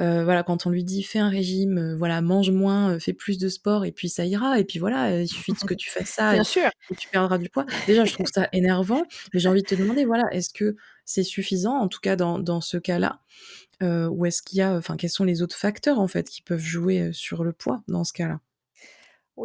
heu, 0.00 0.24
voilà, 0.24 0.42
quand 0.44 0.66
on 0.66 0.70
lui 0.70 0.84
dit: 0.84 1.02
«Fais 1.04 1.18
un 1.20 1.28
régime, 1.30 1.78
heu, 1.78 1.94
voilà, 1.96 2.22
mange 2.22 2.50
moins, 2.50 2.94
heu, 2.96 2.98
fais 3.00 3.12
plus 3.14 3.38
de 3.38 3.48
sport 3.48 3.84
et 3.86 3.92
puis 3.92 4.08
ça 4.08 4.26
ira 4.26 4.60
et 4.60 4.64
puis 4.64 4.78
voilà, 4.80 5.20
il 5.22 5.28
suffit 5.28 5.54
que 5.54 5.74
tu 5.74 5.90
fasses 5.90 6.10
ça 6.10 6.38
Bien 6.38 6.42
et 6.42 6.44
sûr. 6.44 6.70
et 6.90 6.96
tu 6.96 7.08
perdras 7.08 7.38
du 7.38 7.48
poids». 7.50 7.66
Déjà, 7.86 8.04
je 8.04 8.12
trouve 8.14 8.26
ça 8.34 8.48
énervant, 8.52 9.08
mais 9.34 9.40
j'ai 9.40 9.48
envie 9.48 9.62
de 9.62 9.66
te 9.66 9.74
demander, 9.76 10.04
voilà, 10.06 10.24
est-ce 10.32 10.50
que 10.54 10.76
c'est 11.06 11.24
suffisant, 11.24 11.76
en 11.78 11.88
tout 11.88 12.00
cas 12.00 12.16
dans 12.16 12.38
dans 12.40 12.60
ce 12.62 12.76
cas-là? 12.78 13.20
Ou 13.82 14.26
est-ce 14.26 14.42
qu'il 14.42 14.58
y 14.58 14.62
a 14.62 14.76
enfin, 14.76 14.96
quels 14.96 15.10
sont 15.10 15.24
les 15.24 15.42
autres 15.42 15.56
facteurs, 15.56 16.00
en 16.00 16.08
fait, 16.08 16.28
qui 16.30 16.42
peuvent 16.42 16.60
jouer, 16.60 17.12
sur 17.12 17.44
le 17.44 17.52
poids 17.52 17.82
dans 17.88 18.04
ce 18.04 18.12
cas-là? 18.14 18.40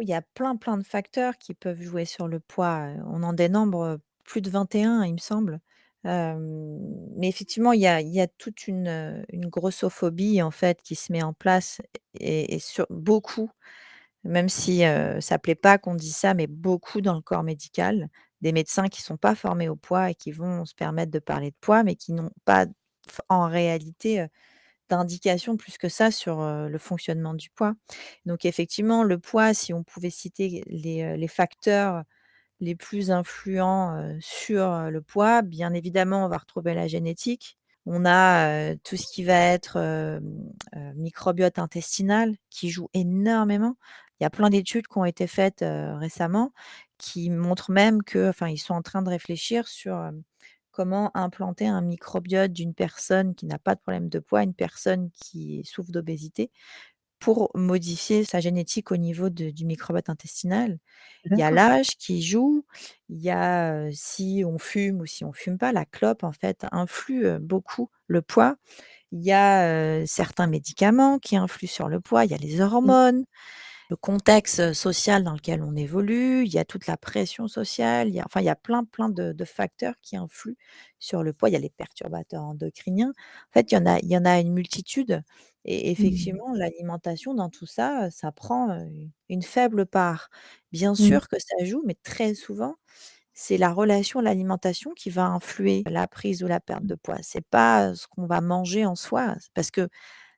Il 0.00 0.08
y 0.08 0.14
a 0.14 0.22
plein, 0.22 0.56
plein 0.56 0.78
de 0.78 0.82
facteurs 0.84 1.36
qui 1.38 1.54
peuvent 1.54 1.80
jouer 1.80 2.04
sur 2.04 2.28
le 2.28 2.40
poids, 2.40 2.88
on 3.06 3.22
en 3.22 3.32
dénombre, 3.32 3.98
plus 4.28 4.42
de 4.42 4.50
21 4.50 5.04
il 5.04 5.14
me 5.14 5.18
semble. 5.18 5.60
Mais 6.04 7.28
effectivement, 7.28 7.72
il 7.72 7.80
y 7.80 7.86
a 7.86 8.00
il 8.00 8.08
y 8.14 8.20
a 8.20 8.26
toute 8.28 8.66
une, 8.68 9.24
une 9.30 9.46
grossophobie, 9.48 10.42
en 10.42 10.50
fait, 10.50 10.82
qui 10.82 10.94
se 10.94 11.12
met 11.12 11.22
en 11.22 11.32
place 11.34 11.80
et 12.20 12.58
sur 12.58 12.86
beaucoup, 12.90 13.50
même 14.24 14.48
si, 14.48 14.84
heu, 14.84 15.20
ça 15.20 15.38
plaît 15.38 15.54
pas 15.56 15.78
qu'on 15.78 15.94
dise 15.94 16.16
ça, 16.16 16.34
mais 16.34 16.46
beaucoup 16.48 17.00
dans 17.00 17.14
le 17.14 17.22
corps 17.22 17.44
médical. 17.44 18.08
Des 18.42 18.52
médecins 18.52 18.88
qui 18.88 19.02
sont 19.02 19.16
pas 19.18 19.34
formés 19.34 19.68
au 19.68 19.76
poids 19.76 20.10
et 20.10 20.14
qui 20.14 20.32
vont 20.32 20.64
se 20.66 20.74
permettre 20.74 21.12
de 21.12 21.18
parler 21.20 21.50
de 21.52 21.56
poids, 21.60 21.82
mais 21.84 21.96
qui 21.96 22.12
n'ont 22.12 22.30
pas 22.44 22.66
en 23.28 23.48
réalité, 23.48 24.26
d'indication 24.90 25.56
plus 25.56 25.78
que 25.78 25.88
ça 25.90 26.10
sur, 26.10 26.40
le 26.42 26.78
fonctionnement 26.78 27.34
du 27.34 27.50
poids. 27.50 27.74
Donc 28.26 28.44
effectivement, 28.46 29.04
le 29.04 29.18
poids, 29.18 29.54
si 29.54 29.74
on 29.74 29.84
pouvait 29.84 30.10
citer 30.10 30.64
les 30.68 31.28
facteurs 31.28 32.04
les 32.60 32.74
plus 32.74 33.10
influents, 33.10 34.16
sur, 34.20 34.90
le 34.90 35.00
poids, 35.00 35.42
bien 35.42 35.72
évidemment, 35.74 36.24
on 36.24 36.28
va 36.28 36.38
retrouver 36.38 36.74
la 36.74 36.88
génétique. 36.88 37.58
On 37.86 38.04
a, 38.04 38.74
tout 38.76 38.96
ce 38.96 39.06
qui 39.12 39.24
va 39.24 39.38
être, 39.38 40.20
microbiote 40.96 41.58
intestinal 41.58 42.34
qui 42.50 42.70
joue 42.70 42.88
énormément. 42.94 43.76
Il 44.20 44.24
y 44.24 44.26
a 44.26 44.30
plein 44.30 44.50
d'études 44.50 44.88
qui 44.88 44.98
ont 44.98 45.04
été 45.04 45.26
faites, 45.26 45.64
récemment 45.64 46.52
qui 46.98 47.30
montrent 47.30 47.70
même 47.70 48.02
que 48.02 48.28
enfin, 48.28 48.48
ils 48.48 48.58
sont 48.58 48.74
en 48.74 48.82
train 48.82 49.02
de 49.02 49.08
réfléchir 49.08 49.68
sur, 49.68 50.10
comment 50.78 51.10
implanter 51.16 51.66
un 51.66 51.80
microbiote 51.80 52.52
d'une 52.52 52.72
personne 52.72 53.34
qui 53.34 53.46
n'a 53.46 53.58
pas 53.58 53.74
de 53.74 53.80
problème 53.80 54.08
de 54.08 54.20
poids, 54.20 54.44
une 54.44 54.54
personne 54.54 55.10
qui 55.10 55.64
souffre 55.64 55.90
d'obésité, 55.90 56.52
pour 57.20 57.50
modifier 57.54 58.24
sa 58.24 58.40
génétique 58.40 58.92
au 58.92 58.96
niveau 58.96 59.30
de 59.30 59.50
du 59.50 59.64
microbiote 59.66 60.08
intestinal. 60.10 60.78
Il 61.36 61.40
y 61.40 61.44
a 61.44 61.50
D'accord. 61.50 61.52
l'âge 61.52 61.96
qui 61.98 62.22
joue, 62.22 62.64
il 63.10 63.20
y 63.20 63.30
a, 63.30 63.88
si 63.92 64.44
on 64.46 64.58
fume 64.58 65.00
ou 65.02 65.06
si 65.06 65.24
on 65.24 65.32
fume 65.32 65.58
pas, 65.58 65.72
la 65.72 65.84
clope, 65.86 66.24
en 66.24 66.32
fait, 66.32 66.66
influe, 66.72 67.38
beaucoup 67.40 67.90
le 68.08 68.22
poids. 68.22 68.56
Il 69.12 69.22
y 69.24 69.32
a, 69.32 70.06
certains 70.06 70.46
médicaments 70.48 71.18
qui 71.20 71.36
influent 71.36 71.68
sur 71.68 71.88
le 71.88 72.00
poids, 72.00 72.24
il 72.26 72.30
y 72.32 72.34
a 72.34 72.38
les 72.38 72.60
Mmh. 72.82 72.94
hormones, 72.94 73.24
le 73.88 73.96
contexte, 73.96 74.60
heu, 74.60 74.74
social 74.74 75.24
dans 75.24 75.32
lequel 75.34 75.62
on 75.62 75.74
évolue, 75.76 76.44
il 76.44 76.52
y 76.52 76.58
a 76.58 76.64
toute 76.64 76.86
la 76.86 76.96
pression 76.98 77.48
sociale, 77.48 78.08
il 78.08 78.14
y 78.14 78.20
a 78.20 78.24
enfin, 78.26 78.40
il 78.40 78.44
y 78.46 78.48
a 78.50 78.56
plein, 78.56 78.84
plein 78.84 79.08
de 79.08 79.32
de 79.32 79.44
facteurs 79.46 79.94
qui 80.02 80.16
influent 80.16 80.56
sur 80.98 81.22
le 81.22 81.32
poids. 81.32 81.48
Il 81.48 81.52
y 81.52 81.56
a 81.56 81.58
les 81.58 81.70
perturbateurs 81.70 82.42
endocriniens. 82.44 83.10
En 83.50 83.52
fait, 83.52 83.72
il 83.72 83.74
y 83.76 83.78
en 83.78 83.86
a 83.86 83.98
il 84.00 84.08
y 84.08 84.16
en 84.16 84.24
a 84.26 84.40
une 84.40 84.52
multitude 84.52 85.22
et 85.64 85.90
Mmh. 85.96 86.28
effectivement, 86.30 86.52
l'alimentation 86.54 87.34
dans 87.34 87.50
tout 87.50 87.66
ça, 87.66 88.06
heu, 88.06 88.10
ça 88.10 88.32
prend, 88.32 88.70
heu, 88.78 88.88
une 89.28 89.42
faible 89.42 89.86
part. 89.86 90.28
Bien 90.72 90.94
Mmh. 90.98 91.18
sûr 91.18 91.28
que 91.28 91.36
ça 91.38 91.64
joue, 91.64 91.82
mais 91.86 91.96
très 92.02 92.34
souvent, 92.34 92.76
c'est 93.34 93.58
la 93.58 93.72
relation 93.72 94.20
à 94.20 94.22
l'alimentation 94.22 94.92
qui 94.94 95.10
va 95.10 95.26
influer 95.26 95.82
la 95.86 96.08
prise 96.08 96.42
ou 96.42 96.48
la 96.48 96.60
perte 96.60 96.86
de 96.86 96.94
poids. 96.96 97.18
C'est 97.22 97.46
pas, 97.46 97.94
ce 97.94 98.06
qu'on 98.08 98.26
va 98.26 98.40
manger 98.40 98.84
en 98.86 98.96
soi, 98.96 99.36
parce 99.54 99.70
qu'avant, 99.70 99.88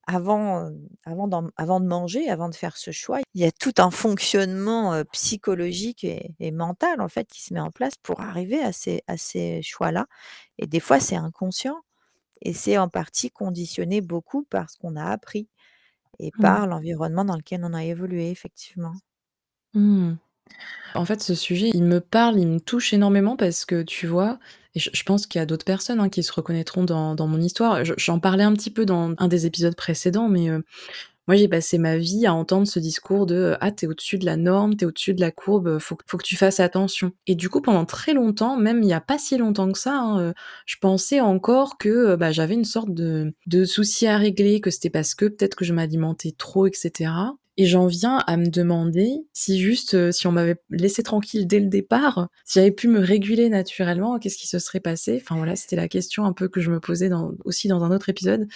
avant 0.06 1.28
d'en 1.28 1.48
avant 1.56 1.80
de 1.80 1.86
manger, 1.86 2.28
avant 2.30 2.48
de 2.48 2.54
faire 2.54 2.76
ce 2.76 2.90
choix, 2.90 3.20
il 3.34 3.40
y 3.42 3.44
a 3.44 3.52
tout 3.52 3.74
un 3.78 3.90
fonctionnement, 3.90 5.02
psychologique 5.12 6.04
et 6.04 6.34
et 6.40 6.50
mental, 6.52 7.00
en 7.00 7.08
fait, 7.08 7.26
qui 7.28 7.42
se 7.42 7.54
met 7.54 7.60
en 7.60 7.70
place 7.70 7.94
pour 8.02 8.20
arriver 8.20 8.62
à 8.62 8.72
ces 8.72 9.02
à 9.08 9.16
ces 9.16 9.62
choix-là 9.62 10.06
et 10.58 10.66
des 10.66 10.80
fois, 10.80 11.00
c'est 11.00 11.16
inconscient 11.16 11.80
et 12.42 12.54
c'est 12.54 12.78
en 12.78 12.88
partie 12.90 13.30
conditionné 13.30 14.00
beaucoup 14.02 14.44
par 14.44 14.70
ce 14.70 14.78
qu'on 14.78 14.96
a 14.96 15.06
appris 15.06 15.48
et 16.20 16.32
Mmh. 16.38 16.60
par 16.62 16.66
l'environnement 16.68 17.24
dans 17.26 17.36
lequel 17.36 17.64
on 17.64 17.74
a 17.74 17.84
évolué, 17.84 18.30
effectivement. 18.30 18.94
Mmh. 19.74 20.18
En 20.94 21.04
fait, 21.04 21.22
ce 21.22 21.34
sujet, 21.34 21.70
il 21.72 21.84
me 21.84 22.00
parle, 22.00 22.38
il 22.38 22.48
me 22.48 22.58
touche 22.60 22.92
énormément 22.92 23.36
parce 23.36 23.64
que 23.64 23.82
tu 23.82 24.06
vois 24.06 24.38
et 24.76 24.78
je 24.80 25.02
pense 25.02 25.26
qu'il 25.26 25.40
y 25.40 25.42
a 25.42 25.46
d'autres 25.46 25.64
personnes, 25.64 25.98
hein, 25.98 26.08
qui 26.08 26.22
se 26.22 26.30
reconnaîtront 26.32 26.84
dans 26.84 27.26
mon 27.26 27.40
histoire. 27.40 27.84
Je 27.84 27.92
j'en 27.96 28.20
parlais 28.20 28.44
un 28.44 28.52
petit 28.52 28.70
peu 28.70 28.86
dans 28.86 29.14
un 29.18 29.26
des 29.28 29.44
épisodes 29.46 29.74
précédents, 29.74 30.28
mais 30.28 30.48
heu, 30.48 30.62
moi, 31.28 31.36
j'ai 31.36 31.48
passé 31.48 31.78
ma 31.78 31.98
vie 31.98 32.26
à 32.26 32.34
entendre 32.34 32.66
ce 32.68 32.80
discours 32.80 33.26
de, 33.26 33.36
heu: 33.36 33.56
«Ah, 33.60 33.72
tu 33.72 33.86
es 33.86 33.88
au-dessus 33.88 34.18
de 34.18 34.26
la 34.26 34.36
norme, 34.36 34.76
tu 34.76 34.84
es 34.84 34.88
au-dessus 34.88 35.14
de 35.14 35.20
la 35.20 35.30
courbe, 35.32 35.68
heu, 35.68 35.78
faut 35.80 35.96
que 35.96 36.24
tu 36.24 36.36
fasses 36.36 36.60
attention» 36.60 37.12
et 37.28 37.34
du 37.36 37.48
coup, 37.50 37.62
pendant 37.62 37.84
très 37.86 38.14
longtemps, 38.14 38.56
même 38.58 38.82
il 38.82 38.88
y 38.90 38.94
a 38.94 39.00
pas 39.00 39.18
si 39.18 39.38
longtemps 39.38 39.72
que 39.72 39.78
ça, 39.78 39.94
hein, 40.00 40.34
je 40.66 40.76
pensais 40.80 41.20
encore 41.20 41.78
que, 41.78 42.16
bah, 42.16 42.32
j'avais 42.32 42.54
une 42.54 42.64
sorte 42.66 42.90
de 42.94 43.32
souci 43.66 44.06
à 44.08 44.18
régler, 44.18 44.60
que 44.60 44.70
c'était 44.70 44.90
parce 44.90 45.14
que 45.14 45.26
peut-être 45.26 45.56
que 45.56 45.64
je 45.66 45.74
m'alimentais 45.74 46.32
trop 46.38 46.66
et 46.68 46.72
cetera 46.74 47.36
et 47.60 47.66
j'en 47.66 47.86
viens 47.86 48.18
à 48.26 48.36
me 48.38 48.46
demander 48.48 49.10
si 49.34 49.60
juste, 49.60 49.94
heu, 49.94 50.12
si 50.12 50.26
on 50.28 50.32
m'avait 50.32 50.56
laissé 50.70 51.02
tranquille 51.02 51.46
dès 51.46 51.60
le 51.60 51.66
départ, 51.66 52.28
si 52.44 52.58
j'avais 52.60 52.70
pu 52.72 52.88
me 52.88 53.00
réguler 53.00 53.48
naturellement, 53.50 54.18
qu'est-ce 54.18 54.38
qui 54.38 54.46
se 54.48 54.58
serait 54.60 54.80
passé? 54.80 55.20
Enfin 55.22 55.36
voilà, 55.36 55.56
c'était 55.56 55.76
la 55.76 55.88
question 55.88 56.24
un 56.26 56.32
peu 56.32 56.48
que 56.48 56.60
je 56.60 56.70
me 56.70 56.80
posais 56.80 57.08
dans 57.10 57.32
aussi 57.44 57.68
dans 57.68 57.84
un 57.84 57.90
autre 57.92 58.08
épisode 58.10 58.48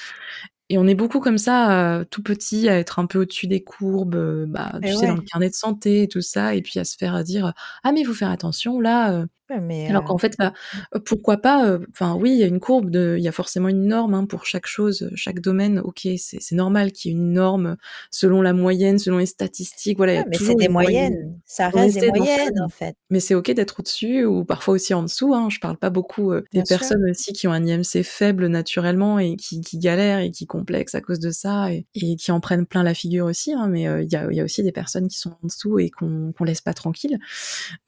et 0.71 0.79
on 0.79 0.87
est 0.87 0.95
beaucoup 0.95 1.21
comme 1.21 1.39
ça, 1.39 2.01
heu, 2.01 2.05
tout 2.07 2.23
petit, 2.23 2.69
à 2.69 2.79
être 2.79 2.99
un 2.99 3.07
peu 3.07 3.21
au-dessus 3.21 3.47
des 3.49 3.63
courbes, 3.65 4.15
heu, 4.17 4.47
bah, 4.49 4.81
tu 4.85 4.95
sais, 4.95 5.07
dans 5.07 5.17
le 5.17 5.23
carnet 5.23 5.51
de 5.51 5.55
santé 5.55 6.03
et 6.05 6.09
tout 6.09 6.23
ça 6.23 6.55
et 6.55 6.63
puis 6.63 6.79
à 6.81 6.85
se 6.85 6.97
faire 6.97 7.23
dire: 7.25 7.53
«Ah 7.85 7.93
mais 7.93 8.01
il 8.03 8.07
faut 8.07 8.15
faire 8.15 8.31
attention 8.31 8.81
là, 8.81 9.13
heu». 9.23 9.27
Ouais, 9.51 9.61
mais 9.61 9.91
Alors 9.91 10.03
heu, 10.03 10.05
qu'en 10.05 10.17
fait, 10.17 10.35
bah, 10.39 10.55
heu, 10.95 11.01
pourquoi 11.01 11.37
pas, 11.37 11.69
heu, 11.69 11.87
enfin 11.91 12.15
oui, 12.15 12.31
il 12.33 12.39
y 12.39 12.43
a 12.43 12.47
une 12.47 12.59
courbe 12.61 12.89
de 12.91 13.17
il 13.19 13.23
y 13.23 13.29
a 13.29 13.33
forcément 13.33 13.69
une 13.69 13.87
norme, 13.87 14.15
hein, 14.15 14.25
pour 14.25 14.47
chaque 14.47 14.67
chose, 14.67 15.03
heu, 15.03 15.11
chaque 15.15 15.41
domaine. 15.41 15.79
OK, 15.81 16.01
c'est 16.17 16.41
c'est 16.41 16.55
normal 16.55 16.91
qu'il 16.93 17.13
y 17.13 17.15
ait 17.15 17.19
une 17.19 17.33
norme, 17.35 17.67
heu, 17.73 17.77
selon 18.11 18.41
la 18.41 18.55
moyenne, 18.55 18.99
selon 18.99 19.19
les 19.19 19.27
statistiques, 19.27 19.99
voilà, 19.99 20.15
il 20.15 20.17
y 20.17 20.19
a 20.21 20.23
Ouais, 20.23 20.29
mais 20.29 20.39
c'est 20.39 20.55
toujours 20.55 20.57
des 20.57 20.69
une 20.69 20.73
moyenne. 20.73 21.13
moyennes, 21.13 21.41
ça 21.45 21.69
On 21.73 21.81
reste 21.81 21.95
des 21.95 22.03
essaie 22.03 22.13
d'en 22.13 22.27
faire 22.27 22.45
moyennes, 22.47 22.61
en 22.61 22.69
une, 22.69 22.71
fait. 22.71 22.97
mais 23.11 23.21
c'est 23.21 23.35
OK 23.35 23.51
d'être 23.53 23.81
au-dessus 23.81 24.25
ou 24.27 24.45
parfois 24.45 24.75
aussi 24.75 24.95
en 24.95 25.03
dessous, 25.05 25.35
hein. 25.35 25.49
Je 25.51 25.61
parle 25.61 25.79
pas 25.79 25.91
beaucoup, 25.91 26.33
heu, 26.33 26.45
des 26.55 26.63
Bien 26.63 26.65
sûr. 26.65 26.65
personnes 26.65 27.05
aussi 27.11 27.33
qui 27.33 27.49
ont 27.49 27.53
un 27.53 27.65
IMC 27.67 28.03
faible 28.05 28.49
naturellement 28.49 29.19
et 29.21 29.37
qui 29.37 29.61
qui 29.63 29.79
galèrent 29.79 30.21
et 30.21 30.31
qui 30.33 30.47
complexent 30.47 30.95
à 30.97 31.03
cause 31.03 31.21
de 31.21 31.31
ça 31.31 31.73
et 31.73 31.87
et 31.95 32.17
qui 32.17 32.33
en 32.33 32.41
prennent 32.41 32.67
plein 32.67 32.83
la 32.85 32.95
figure 32.95 33.27
aussi, 33.27 33.53
hein, 33.55 33.69
mais 33.69 33.89
heu, 33.89 34.03
il 34.05 34.13
y 34.13 34.17
a 34.17 34.29
il 34.31 34.37
y 34.37 34.41
a 34.41 34.45
aussi 34.45 34.63
des 34.65 34.73
personnes 34.73 35.09
qui 35.09 35.19
sont 35.19 35.33
en 35.43 35.47
dessous 35.49 35.79
et 35.81 35.91
qu'on 35.91 36.33
qu'on 36.33 36.45
laisse 36.45 36.63
pas 36.63 36.75
tranquilles. 36.75 37.19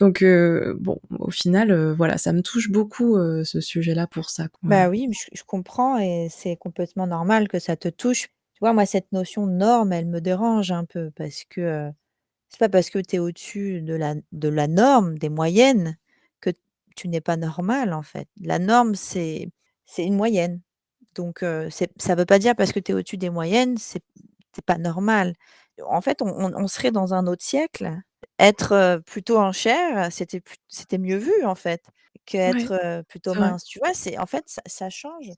Donc 0.01 0.23
heu, 0.23 0.77
bon, 0.81 0.99
au 1.19 1.31
final, 1.31 1.56
heu, 1.71 1.93
voilà, 1.93 2.19
ça 2.19 2.33
me 2.33 2.43
touche 2.43 2.71
beaucoup, 2.71 3.17
heu, 3.17 3.45
ce 3.45 3.61
sujet-là 3.61 4.07
pour 4.07 4.31
ça, 4.31 4.49
quoi. 4.49 4.61
Bah 4.63 4.89
oui, 4.89 5.09
je 5.33 5.43
comprends 5.45 5.99
et 5.99 6.29
c'est 6.31 6.57
complètement 6.57 7.07
normal 7.07 7.47
que 7.49 7.59
ça 7.59 7.77
te 7.77 7.89
touche. 7.89 8.23
Tu 8.55 8.61
vois, 8.61 8.73
moi, 8.73 8.87
cette 8.87 9.13
notion 9.13 9.47
de 9.47 9.53
norme, 9.53 9.93
elle 9.93 10.07
me 10.07 10.21
dérange 10.21 10.73
un 10.73 10.85
peu 10.85 11.11
parce 11.15 11.45
que, 11.45 11.61
heu, 11.61 11.93
c'est 12.51 12.61
pas 12.61 12.69
parce 12.71 12.91
que 12.91 12.99
tu 13.01 13.17
es 13.17 13.19
au-dessus 13.21 13.83
de 13.83 13.95
la 13.95 14.17
de 14.33 14.49
la 14.51 14.69
norme, 14.69 15.19
des 15.19 15.31
moyennes, 15.31 15.97
que 16.41 16.51
tu 16.97 17.09
n'es 17.09 17.21
pas 17.23 17.37
normal, 17.39 17.93
en 17.95 18.03
fait. 18.03 18.29
La 18.41 18.59
norme, 18.61 18.95
c'est 18.97 19.51
c'est 19.87 20.05
une 20.07 20.17
moyenne. 20.17 20.63
Donc 21.17 21.45
ça 21.99 22.15
veut 22.17 22.27
pas 22.27 22.39
dire 22.41 22.57
parce 22.57 22.73
que 22.73 22.81
tu 22.81 22.93
es 22.93 22.95
au-dessus 22.97 23.19
des 23.19 23.31
moyennes, 23.31 23.79
c'est 23.79 24.03
pas 24.67 24.79
normal. 24.79 25.35
En 25.87 26.01
fait, 26.01 26.23
on 26.23 26.29
on 26.57 26.69
serait 26.69 26.91
dans 26.93 27.15
un 27.15 27.27
autre 27.27 27.45
siècle. 27.45 27.93
Être, 28.39 28.73
heu, 28.75 29.01
plutôt 29.01 29.39
en 29.39 29.51
chair, 29.53 30.13
c'était 30.13 30.41
plut 30.41 30.59
c'était 30.69 30.99
mieux 30.99 31.17
vu, 31.17 31.33
en 31.47 31.55
fait, 31.55 31.83
Ouais, 32.45 32.67
qu'être, 32.67 32.73
heu, 32.73 33.03
plutôt 33.05 33.35
c'est 33.35 33.41
vrai. 33.41 33.55
mince. 33.55 33.65
Tu 33.65 33.79
vois? 33.79 33.95
C'est 33.95 34.19
en 34.19 34.27
fait, 34.27 34.45
ça 34.49 34.61
ça 34.67 34.91
change. 34.91 35.31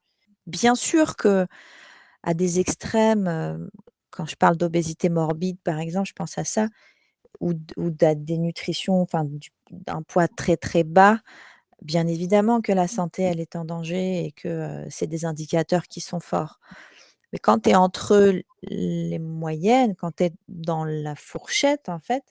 Bien 0.47 0.75
sûr 0.75 1.17
qu'à 1.17 1.47
des 2.35 2.61
extrêmes, 2.61 3.29
heu, 3.29 3.71
quand 4.11 4.27
je 4.27 4.37
parle 4.37 4.57
d'obésité 4.57 5.09
morbide, 5.11 5.59
par 5.65 5.79
exemple, 5.81 6.09
je 6.09 6.15
pense 6.15 6.39
à 6.39 6.45
ça, 6.45 6.69
ou 7.41 7.55
d 7.55 7.75
ou 7.79 7.91
de 7.91 7.99
la 8.05 8.15
dénutrition, 8.17 9.01
enfin 9.03 9.25
du 9.25 9.51
d'un 9.71 10.03
poids 10.03 10.29
très, 10.29 10.57
très 10.59 10.85
bas, 10.85 11.21
bien 11.83 12.07
évidemment 12.09 12.61
que 12.63 12.73
la 12.73 12.89
santé, 12.89 13.23
elle 13.25 13.41
est 13.41 13.57
en 13.57 13.65
danger 13.67 14.25
et 14.27 14.33
que, 14.33 14.49
heu, 14.87 14.87
c'est 14.91 15.07
des 15.09 15.25
indicateurs 15.27 15.85
qui 15.89 16.01
sont 16.03 16.21
forts. 16.21 16.61
Mais 17.33 17.39
quand 17.41 17.61
tu 17.65 17.71
es 17.71 17.77
entre 17.77 18.17
l 18.31 18.45
les 18.65 19.19
moyennes, 19.21 19.95
quand 19.97 20.13
tu 20.17 20.25
es 20.27 20.33
dans 20.49 20.85
la 20.87 21.15
fourchette, 21.17 21.89
en 21.91 22.01
fait, 22.01 22.25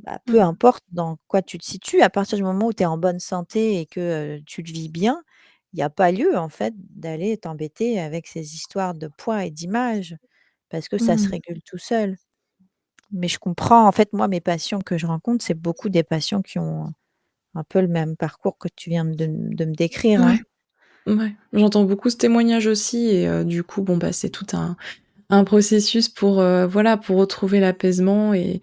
bah, 0.00 0.18
peu 0.26 0.40
Mmh. 0.40 0.42
importe 0.42 0.84
dans 0.92 1.18
quoi 1.28 1.42
tu 1.42 1.58
te 1.58 1.64
situes, 1.64 2.02
à 2.02 2.10
partir 2.10 2.36
du 2.38 2.44
moment 2.44 2.66
où 2.68 2.72
tu 2.72 2.82
es 2.82 2.86
en 2.86 2.98
bonne 2.98 3.20
santé 3.20 3.80
et 3.80 3.86
que, 3.86 4.38
heu, 4.38 4.42
tu 4.46 4.62
le 4.62 4.72
vis 4.72 4.88
bien, 4.90 5.22
il 5.72 5.78
y 5.80 5.82
a 5.82 5.90
pas 5.90 6.12
lieu, 6.12 6.36
en 6.38 6.48
fait, 6.48 6.74
d'aller 6.76 7.36
t'embêter 7.38 8.00
avec 8.00 8.26
ces 8.28 8.54
histoires 8.56 8.94
de 8.94 9.08
poids 9.08 9.44
et 9.46 9.50
d'image, 9.50 10.16
parce 10.70 10.88
que 10.88 10.98
ça 10.98 11.16
se 11.18 11.28
Mmh. 11.28 11.30
régule 11.30 11.62
tout 11.64 11.78
seul. 11.78 12.16
Mais 13.12 13.28
je 13.28 13.38
comprends, 13.40 13.86
en 13.88 13.92
fait, 13.92 14.12
moi, 14.14 14.28
mes 14.28 14.40
patients 14.42 14.80
que 14.80 14.98
je 14.98 15.06
rencontre, 15.06 15.44
c'est 15.44 15.54
beaucoup 15.54 15.88
des 15.90 16.04
patients 16.04 16.42
qui 16.42 16.58
ont 16.60 16.92
un 17.54 17.64
peu 17.64 17.80
le 17.82 17.88
même 17.88 18.16
parcours 18.16 18.58
que 18.58 18.68
tu 18.76 18.90
viens 18.90 19.04
de 19.06 19.24
m 19.26 19.54
de 19.54 19.64
me 19.66 19.74
décrire, 19.74 20.22
Ouais, 20.22 20.24
hein. 20.24 20.40
ouais, 21.06 21.34
j'entends 21.52 21.84
beaucoup 21.84 22.10
ce 22.10 22.16
témoignage 22.18 22.66
aussi 22.66 23.08
et 23.08 23.28
heu, 23.28 23.44
du 23.44 23.64
coup, 23.64 23.82
bon, 23.82 23.96
bah, 23.98 24.12
c'est 24.12 24.30
tout 24.30 24.46
un 24.54 24.76
un 25.30 25.44
processus 25.44 26.08
pour, 26.08 26.40
heu, 26.40 26.66
voilà, 26.66 26.96
pour 26.98 27.16
retrouver 27.18 27.60
l'apaisement 27.60 28.34
et 28.34 28.62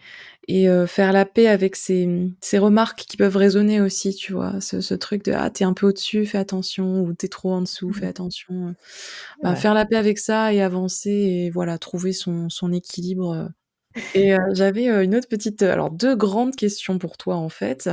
et 0.59 0.67
heu, 0.69 0.85
faire 0.87 1.13
la 1.13 1.25
paix 1.25 1.47
avec 1.47 1.75
ces, 1.75 2.07
ces 2.41 2.57
remarques 2.59 2.99
qui 3.07 3.17
peuvent 3.17 3.37
résonner 3.37 3.81
aussi, 3.81 4.13
tu 4.15 4.33
vois? 4.33 4.61
Ce 4.61 4.81
ce 4.81 4.93
truc 4.95 5.23
de: 5.25 5.33
«Ah, 5.33 5.49
tu 5.51 5.63
es 5.63 5.65
un 5.65 5.73
peu 5.73 5.87
au-dessus, 5.87 6.25
fais 6.25 6.37
attention» 6.39 7.01
ou 7.03 7.13
«Tu 7.13 7.25
es 7.27 7.29
trop 7.29 7.51
en 7.53 7.61
dessous, 7.61 7.93
fais 7.93 8.05
Mmh. 8.05 8.07
attention», 8.07 8.69
heu, 8.69 8.75
bah, 9.43 9.55
Ouais. 9.55 9.57
faire 9.57 9.73
la 9.75 9.85
paix 9.85 9.97
avec 9.97 10.19
ça 10.19 10.53
et 10.53 10.61
avancer 10.61 11.11
et 11.11 11.49
voilà, 11.51 11.77
trouver 11.79 12.13
son 12.13 12.49
son 12.49 12.73
équilibre, 12.73 13.33
heu 13.35 13.49
et 14.15 14.33
j'avais, 14.53 14.87
une 15.05 15.15
autre 15.15 15.27
petite, 15.29 15.61
alors 15.63 15.91
2 15.91 16.15
grandes 16.17 16.55
questions 16.55 16.99
pour 16.99 17.17
toi, 17.17 17.35
en 17.37 17.49
fait, 17.49 17.89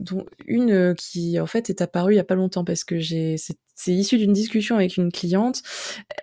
dont 0.00 0.26
une, 0.46 0.94
qui, 0.96 1.40
en 1.40 1.46
fait, 1.46 1.70
est 1.70 1.82
apparue 1.82 2.14
il 2.14 2.16
y 2.18 2.20
a 2.20 2.24
pas 2.24 2.34
longtemps 2.36 2.64
parce 2.64 2.84
que 2.84 2.98
j'ai 3.00 3.36
c'est 3.38 3.56
c'est 3.74 3.92
issu 3.92 4.18
d'une 4.18 4.32
discussion 4.32 4.76
avec 4.76 4.96
une 4.96 5.10
cliente, 5.12 5.62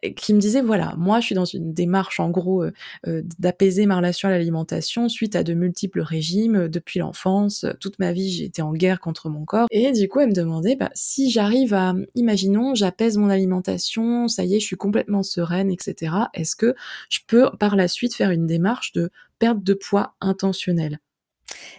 heu, 0.06 0.10
qui 0.12 0.34
me 0.34 0.40
disait: 0.40 0.62
«Voilà, 0.62 0.96
moi, 0.98 1.20
je 1.22 1.28
suis 1.28 1.36
dans 1.36 1.46
une 1.46 1.74
démarche, 1.74 2.20
en 2.20 2.30
gros, 2.32 2.64
heu 2.66 2.74
heu, 3.08 3.24
d'apaiser 3.40 3.86
ma 3.88 3.98
relation 3.98 4.30
à 4.30 4.32
l'alimentation 4.32 5.10
suite 5.10 5.36
à 5.36 5.44
de 5.44 5.54
multiples 5.54 6.02
régimes, 6.02 6.68
depuis 6.70 7.00
l'enfance, 7.00 7.66
toute 7.82 8.00
ma 8.00 8.14
vie, 8.14 8.32
j'ai 8.32 8.46
été 8.46 8.62
en 8.62 8.74
guerre 8.74 9.00
contre 9.02 9.30
mon 9.30 9.46
corps» 9.46 9.68
et 9.72 9.92
du 9.94 10.08
coup, 10.10 10.20
elle 10.22 10.30
me 10.30 10.34
demandait, 10.36 10.76
bah, 10.78 10.90
si 10.96 11.32
j'arrive 11.32 11.74
à, 11.74 11.96
imaginons, 12.16 12.76
j'apaise 12.76 13.18
mon 13.18 13.30
alimentation, 13.30 14.28
ça 14.28 14.46
y 14.46 14.56
est, 14.56 14.60
je 14.60 14.66
suis 14.66 14.76
complètement 14.78 15.24
sereine 15.24 15.72
et 15.72 15.78
cetera. 15.82 16.30
Est-ce 16.34 16.56
que 16.56 16.76
je 17.10 17.20
peux, 17.28 17.50
par 17.60 17.76
la 17.76 17.88
suite, 17.88 18.16
faire 18.16 18.32
une 18.32 18.48
démarche 18.48 18.94
de 18.94 19.12
perte 19.40 19.64
de 19.64 19.74
poids 19.74 20.16
intentionnelle? 20.22 21.00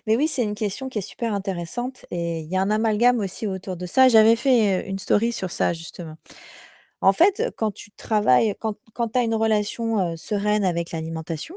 Mais 0.06 0.16
oui, 0.16 0.28
c'est 0.28 0.42
une 0.42 0.54
question 0.54 0.88
qui 0.88 0.98
est 0.98 1.02
super 1.02 1.32
intéressante 1.34 2.06
et 2.10 2.40
il 2.40 2.48
y 2.50 2.56
a 2.56 2.62
un 2.62 2.70
amalgame 2.70 3.20
aussi 3.20 3.46
autour 3.46 3.76
de 3.76 3.86
ça. 3.86 4.08
J'avais 4.08 4.36
fait, 4.36 4.88
une 4.88 4.98
story 4.98 5.32
sur 5.32 5.50
ça 5.50 5.72
justement. 5.72 6.16
En 7.00 7.12
fait, 7.12 7.52
quand 7.56 7.72
tu 7.72 7.90
travailles, 7.92 8.54
quand 8.60 8.76
quand 8.94 9.08
tu 9.10 9.18
as 9.18 9.22
une 9.22 9.34
relation, 9.34 10.16
sereine 10.16 10.64
avec 10.64 10.92
l'alimentation, 10.92 11.56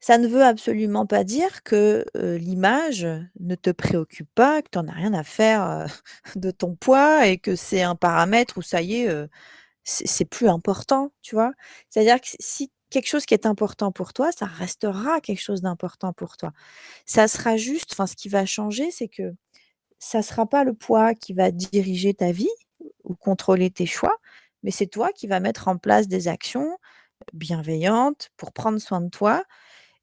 ça 0.00 0.18
ne 0.18 0.28
veut 0.28 0.44
absolument 0.44 1.06
pas 1.06 1.24
dire 1.24 1.62
que, 1.64 2.04
l'image 2.38 3.06
ne 3.40 3.54
te 3.56 3.70
préoccupe 3.70 4.28
pas, 4.34 4.62
que 4.62 4.68
tu 4.72 4.78
en 4.78 4.88
as 4.88 4.92
rien 4.92 5.14
à 5.14 5.24
faire, 5.24 5.86
de 6.36 6.50
ton 6.50 6.76
poids 6.76 7.26
et 7.26 7.38
que 7.38 7.56
c'est 7.56 7.82
un 7.82 7.96
paramètre 7.96 8.58
où 8.58 8.62
ça 8.62 8.82
y 8.82 9.02
est, 9.02 9.08
c'est 9.84 10.06
c'est 10.06 10.24
plus 10.26 10.48
important, 10.48 11.12
tu 11.22 11.34
vois? 11.36 11.52
C'est-à-dire 11.90 12.20
que 12.20 12.28
si 12.40 12.70
quelque 12.90 13.08
chose 13.08 13.26
qui 13.26 13.34
est 13.34 13.46
important 13.46 13.92
pour 13.92 14.12
toi, 14.12 14.32
ça 14.32 14.46
restera 14.46 15.20
quelque 15.20 15.40
chose 15.42 15.62
d'important 15.62 16.12
pour 16.12 16.36
toi. 16.36 16.52
Ça 17.06 17.28
sera 17.28 17.56
juste 17.56 17.94
ce 18.06 18.16
qui 18.16 18.28
va 18.30 18.46
changer, 18.46 18.90
c'est 18.90 19.08
que 19.08 19.34
ça 19.98 20.22
sera 20.22 20.46
pas 20.46 20.64
le 20.64 20.74
poids 20.74 21.14
qui 21.14 21.32
va 21.34 21.50
diriger 21.50 22.14
ta 22.14 22.32
vie 22.32 22.50
ou 23.04 23.14
contrôler 23.16 23.70
tes 23.70 23.86
choix, 23.86 24.16
mais 24.62 24.70
c'est 24.70 24.86
toi 24.88 25.12
qui 25.12 25.26
vas 25.26 25.40
mettre 25.40 25.68
en 25.68 25.78
place 25.78 26.08
des 26.08 26.28
actions 26.28 26.78
bienveillantes 27.34 28.30
pour 28.36 28.52
prendre 28.52 28.78
soin 28.80 29.00
de 29.02 29.10
toi 29.10 29.44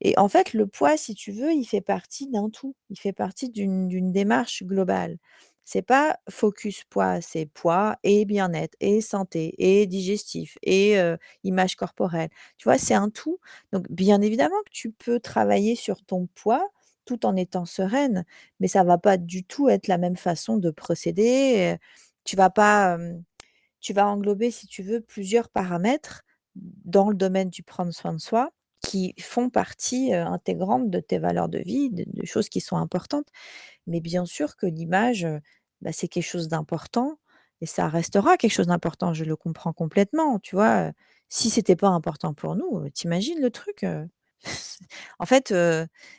et 0.01 0.17
en 0.19 0.27
fait, 0.29 0.53
le 0.53 0.67
poids, 0.67 0.97
si 0.97 1.15
tu 1.15 1.31
veux, 1.31 1.53
il 1.53 1.65
fait 1.65 1.81
partie 1.81 2.27
d'un 2.29 2.49
tout. 2.49 2.75
Il 2.89 2.99
fait 2.99 3.13
partie 3.13 3.49
d'une 3.49 4.11
démarche 4.11 4.63
globale. 4.63 5.17
C'est 5.65 5.81
pas 5.81 6.17
focus 6.29 6.83
poids, 6.89 7.21
c'est 7.21 7.45
poids 7.47 7.97
et 8.03 8.25
bien-être 8.25 8.75
et 8.81 9.01
santé 9.01 9.55
et 9.59 9.87
digestif 9.87 10.57
et 10.63 10.95
image 11.43 11.75
corporelle. 11.75 12.29
Tu 12.57 12.65
vois? 12.65 12.77
C'est 12.77 12.93
un 12.95 13.09
tout. 13.09 13.39
Donc 13.71 13.85
bien 13.91 14.21
évidemment 14.21 14.55
que 14.65 14.71
tu 14.71 14.91
peux 14.91 15.19
travailler 15.19 15.75
sur 15.75 16.03
ton 16.03 16.27
poids 16.35 16.67
tout 17.05 17.25
en 17.25 17.35
étant 17.35 17.65
sereine, 17.65 18.25
mais 18.61 18.67
ça 18.69 18.83
va 18.83 18.97
pas 18.97 19.17
du 19.17 19.43
tout 19.43 19.67
être 19.69 19.87
la 19.87 19.97
même 19.97 20.15
façon 20.17 20.57
de 20.57 20.71
procéder, 20.71 21.75
tu 22.23 22.35
vas 22.37 22.49
pas, 22.49 22.97
tu 23.81 23.93
vas 23.93 24.07
englober, 24.07 24.51
si 24.51 24.67
tu 24.67 24.83
veux, 24.83 25.01
plusieurs 25.01 25.49
paramètres 25.49 26.23
dans 26.55 27.09
le 27.09 27.15
domaine 27.15 27.49
du 27.49 27.63
prendre 27.63 27.93
soin 27.93 28.13
de 28.13 28.19
soi 28.21 28.51
qui 28.83 29.15
font 29.21 29.49
partie, 29.49 30.13
intégrante 30.13 30.89
de 30.91 30.99
tes 31.01 31.19
valeurs 31.19 31.49
de 31.49 31.59
vie, 31.59 31.89
de 31.91 32.25
choses 32.25 32.49
qui 32.49 32.61
sont 32.61 32.77
importantes. 32.77 33.27
Mais 33.87 34.01
bien 34.01 34.25
sûr 34.25 34.55
que 34.57 34.65
l'image, 34.67 35.27
bah, 35.81 35.91
c'est 35.93 36.07
quelque 36.07 36.23
chose 36.25 36.47
d'important 36.49 37.19
et 37.61 37.65
ça 37.67 37.87
restera 37.89 38.37
quelque 38.37 38.51
chose 38.53 38.67
d'important, 38.67 39.13
je 39.13 39.25
le 39.25 39.35
comprends 39.37 39.73
complètement, 39.73 40.39
tu 40.39 40.55
vois? 40.55 40.91
Si 41.29 41.49
c'était 41.49 41.75
pas 41.77 41.89
important 41.89 42.33
pour 42.33 42.55
nous, 42.55 42.87
tu 42.95 43.07
le 43.09 43.49
truc? 43.51 43.85
En 45.19 45.25
fait, 45.25 45.53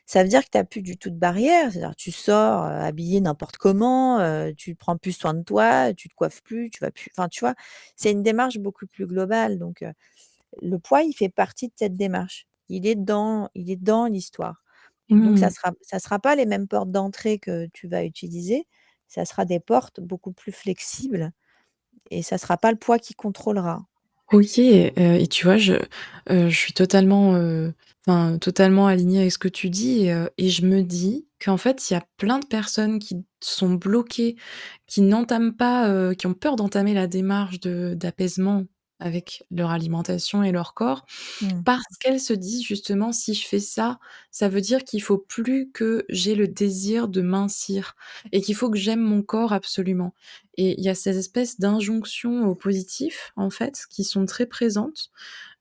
ça 0.06 0.22
veut 0.22 0.28
dire 0.28 0.44
que 0.44 0.50
tu 0.50 0.58
as 0.58 0.64
plus 0.64 0.82
du 0.82 0.96
tout 0.96 1.10
de 1.10 1.16
barrière, 1.18 1.72
c'est-à-dire 1.72 1.96
tu 1.96 2.12
sors, 2.12 2.64
habillé 2.64 3.20
n'importe 3.20 3.56
comment, 3.58 4.20
heu, 4.20 4.54
tu 4.56 4.74
prends 4.74 4.96
plus 4.96 5.12
soin 5.12 5.34
de 5.34 5.42
toi, 5.42 5.92
tu 5.94 6.08
te 6.08 6.14
coiffes 6.14 6.42
plus, 6.42 6.70
tu 6.70 6.80
vas 6.80 6.90
plus 6.90 7.10
enfin, 7.16 7.28
tu 7.28 7.40
vois? 7.40 7.54
C'est 7.96 8.10
une 8.12 8.22
démarche 8.22 8.58
beaucoup 8.58 8.86
plus 8.86 9.06
globale 9.06 9.58
donc 9.58 9.84
le 10.62 10.78
poids, 10.80 11.02
il 11.02 11.14
fait 11.14 11.28
partie 11.30 11.68
de 11.68 11.74
cette 11.76 11.94
démarche. 11.96 12.46
Il 12.68 12.86
est 12.86 12.96
dans 12.96 13.50
il 13.54 13.70
est 13.70 13.76
dans 13.76 14.06
l'histoire. 14.06 14.62
Donc 15.22 15.38
ça 15.38 15.48
Mmh. 15.48 15.52
sera 15.52 15.72
ça 15.82 15.98
sera 16.00 16.18
pas 16.20 16.36
les 16.36 16.46
mêmes 16.46 16.68
portes 16.68 16.90
d'entrée 16.92 17.38
que 17.40 17.66
tu 17.74 17.88
vas 17.88 18.04
utiliser, 18.04 18.66
ça 19.08 19.24
sera 19.26 19.44
des 19.46 19.60
portes 19.60 20.00
beaucoup 20.00 20.32
plus 20.32 20.52
flexibles 20.52 21.32
et 22.10 22.22
ça 22.24 22.38
sera 22.38 22.56
pas 22.58 22.72
le 22.72 22.78
poids 22.78 22.98
qui 23.00 23.14
contrôlera. 23.14 23.86
OK, 24.32 24.58
heu 24.58 24.92
et 25.20 25.26
tu 25.28 25.44
vois, 25.44 25.58
je, 25.58 25.74
heu, 26.30 26.48
je 26.48 26.56
suis 26.56 26.72
totalement, 26.72 27.34
heu, 27.36 27.74
enfin, 28.06 28.38
totalement 28.38 28.86
alignée 28.86 29.20
avec 29.20 29.32
ce 29.32 29.38
que 29.38 29.48
tu 29.48 29.68
dis 29.70 30.06
et 30.06 30.12
heu 30.14 30.30
et 30.38 30.48
je 30.48 30.64
me 30.64 30.82
dis 30.82 31.26
qu'en 31.44 31.58
fait, 31.58 31.90
il 31.90 31.92
y 31.94 31.96
a 31.96 32.02
plein 32.16 32.38
de 32.38 32.46
personnes 32.46 32.98
qui 32.98 33.22
sont 33.42 33.74
bloquées, 33.74 34.36
qui 34.86 35.02
n'entament 35.02 35.52
pas, 35.54 35.88
heu, 35.90 36.14
qui 36.14 36.26
ont 36.26 36.32
peur 36.34 36.56
d'entamer 36.56 36.94
la 36.94 37.06
démarche 37.06 37.60
de 37.60 37.94
d'apaisement 37.94 38.64
avec 39.00 39.44
leur 39.50 39.70
alimentation 39.70 40.42
et 40.44 40.52
leur 40.52 40.74
corps, 40.74 41.04
Mmh. 41.40 41.64
parce 41.64 41.84
qu'elles 42.00 42.20
se 42.20 42.34
disent 42.34 42.64
justement: 42.64 43.12
«Si 43.12 43.34
je 43.34 43.46
fais 43.46 43.60
ça, 43.60 43.98
ça 44.30 44.48
veut 44.48 44.60
dire 44.62 44.84
qu'il 44.84 45.02
faut 45.02 45.18
plus 45.18 45.70
que 45.72 46.04
j'ai 46.10 46.34
le 46.36 46.48
désir 46.48 47.08
de 47.08 47.22
mincir 47.22 47.96
et 48.32 48.40
qu'il 48.42 48.54
faut 48.56 48.70
que 48.70 48.78
j'aime 48.78 49.00
mon 49.02 49.22
corps 49.22 49.52
absolument» 49.54 50.14
et 50.56 50.74
il 50.78 50.84
y 50.84 50.88
a 50.88 50.94
ces 50.94 51.18
espèces 51.18 51.60
d'injonctions 51.60 52.46
au 52.48 52.54
positif, 52.54 53.32
en 53.36 53.50
fait, 53.50 53.84
qui 53.90 54.04
sont 54.04 54.26
très 54.26 54.46
présentes. 54.46 55.10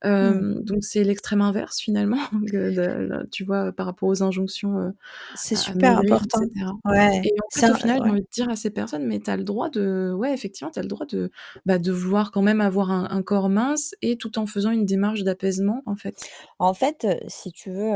Mmh. 0.04 0.06
Hem, 0.08 0.64
donc 0.64 0.84
c'est 0.84 1.04
l'extrême 1.04 1.40
inverse 1.40 1.78
finalement 1.80 2.18
que 2.52 2.70
de 2.70 2.82
le 2.82 3.28
tu 3.30 3.44
vois, 3.44 3.72
par 3.72 3.86
rapport 3.86 4.08
aux 4.08 4.22
injonctions, 4.22 4.78
heu, 4.80 4.92
C'est 5.34 5.56
super 5.56 5.98
important. 5.98 6.40
Ouais, 6.84 7.20
et 7.24 7.32
en 7.42 7.48
fait, 7.52 7.70
au 7.70 7.74
final, 7.74 8.00
j'ai 8.04 8.10
envie 8.10 8.20
de 8.22 8.28
dire 8.32 8.48
à 8.50 8.56
ces 8.56 8.70
personnes: 8.70 9.06
«Mais 9.06 9.20
tu 9.20 9.30
as 9.30 9.36
le 9.36 9.44
droit 9.44 9.70
de 9.70 10.12
ouais, 10.16 10.32
effectivement, 10.34 10.70
tu 10.70 10.78
as 10.78 10.82
le 10.82 10.88
droit 10.88 11.06
de, 11.06 11.30
bah, 11.66 11.78
de 11.78 11.92
vouloir 11.92 12.30
quand 12.30 12.42
même 12.42 12.60
avoir 12.60 12.90
un 12.90 13.08
un 13.10 13.22
corps 13.22 13.48
mince 13.48 13.94
et 14.02 14.16
tout 14.18 14.38
en 14.38 14.46
faisant 14.46 14.70
une 14.70 14.84
démarche 14.86 15.22
d'apaisement, 15.24 15.82
en 15.86 15.96
fait». 15.96 16.32
En 16.58 16.74
fait, 16.74 17.04
heu, 17.04 17.16
si 17.28 17.52
tu 17.52 17.70
veux, 17.70 17.92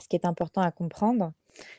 ce 0.00 0.08
qui 0.08 0.16
est 0.16 0.24
important 0.26 0.60
à 0.62 0.70
comprendre, 0.70 1.32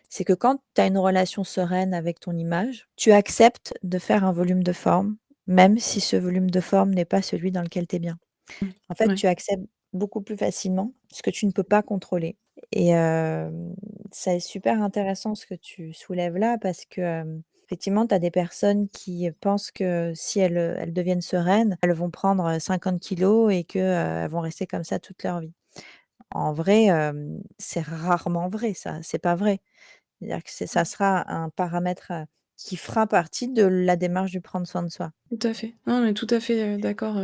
c'est 0.10 0.24
que 0.26 0.34
quand 0.34 0.60
tu 0.76 0.82
as 0.82 0.88
une 0.88 0.98
relation 0.98 1.44
sereine 1.44 1.94
avec 1.94 2.20
ton 2.20 2.34
image, 2.38 2.88
tu 2.96 3.12
acceptes 3.12 3.74
de 3.84 4.00
faire 4.00 4.24
un 4.26 4.32
volume 4.32 4.64
de 4.64 4.74
forme, 4.74 5.18
même 5.48 5.78
si 5.80 6.02
ce 6.02 6.16
volume 6.18 6.50
de 6.52 6.60
forme 6.62 6.92
n'est 6.94 7.06
pas 7.06 7.22
celui 7.22 7.52
dans 7.52 7.62
lequel 7.64 7.88
tu 7.88 7.98
es 7.98 8.00
bien. 8.00 8.18
En 8.90 8.96
fait, 8.96 9.10
ouais. 9.10 9.16
tu 9.16 9.28
acceptes 9.28 9.64
beaucoup 9.94 10.22
plus 10.22 10.38
facilement 10.38 10.94
ce 11.12 11.22
que 11.24 11.30
tu 11.32 11.46
ne 11.46 11.52
peux 11.52 11.64
pas 11.64 11.82
contrôler 11.84 12.38
et 12.72 12.90
hem, 12.90 13.74
c'est 14.12 14.40
super 14.40 14.82
intéressant 14.84 15.34
ce 15.36 15.46
que 15.48 15.56
tu 15.56 15.94
soulèves 15.94 16.38
là 16.38 16.58
parce 16.60 16.86
que, 16.86 17.24
effectivement, 17.66 18.06
tu 18.08 18.14
as 18.16 18.20
des 18.20 18.32
personnes 18.32 18.88
qui 18.90 19.30
pensent 19.42 19.72
que 19.72 20.12
si 20.16 20.40
elles, 20.40 20.92
deviennent 20.94 21.22
sereines, 21.22 21.78
elles 21.82 21.94
vont 21.94 22.12
prendre, 22.12 22.46
heu, 22.48 22.60
50 22.60 23.00
kilogrammes 23.00 23.52
et 23.52 23.64
que, 23.64 23.80
heu, 23.80 24.24
elles 24.26 24.30
vont 24.30 24.42
rester 24.42 24.68
comme 24.68 24.84
ça 24.84 25.00
toute 25.00 25.24
leur 25.24 25.40
vie. 25.40 25.54
En 26.32 26.54
vrai, 26.54 26.88
c'est 27.58 27.82
rarement 27.82 28.50
vrai 28.50 28.74
ça, 28.74 29.00
c'est 29.02 29.20
pas 29.20 29.36
vrai. 29.36 29.62
C'est-à-dire 30.22 30.44
que 30.44 30.52
ça 30.68 30.86
sera 30.86 31.32
un 31.32 31.50
paramètre, 31.50 32.12
qui 32.58 32.76
fera 32.76 33.08
partie 33.08 33.48
de 33.48 33.64
la 33.64 33.96
démarche 33.96 34.32
du 34.32 34.42
prendre 34.42 34.68
soin 34.68 34.84
de 34.84 34.90
soi. 34.90 35.12
Tout 35.30 35.48
à 35.48 35.54
fait. 35.54 35.76
Non, 35.88 36.02
mais 36.02 36.14
tout 36.14 36.28
à 36.30 36.42
fait, 36.42 36.78
d'accord, 36.78 37.18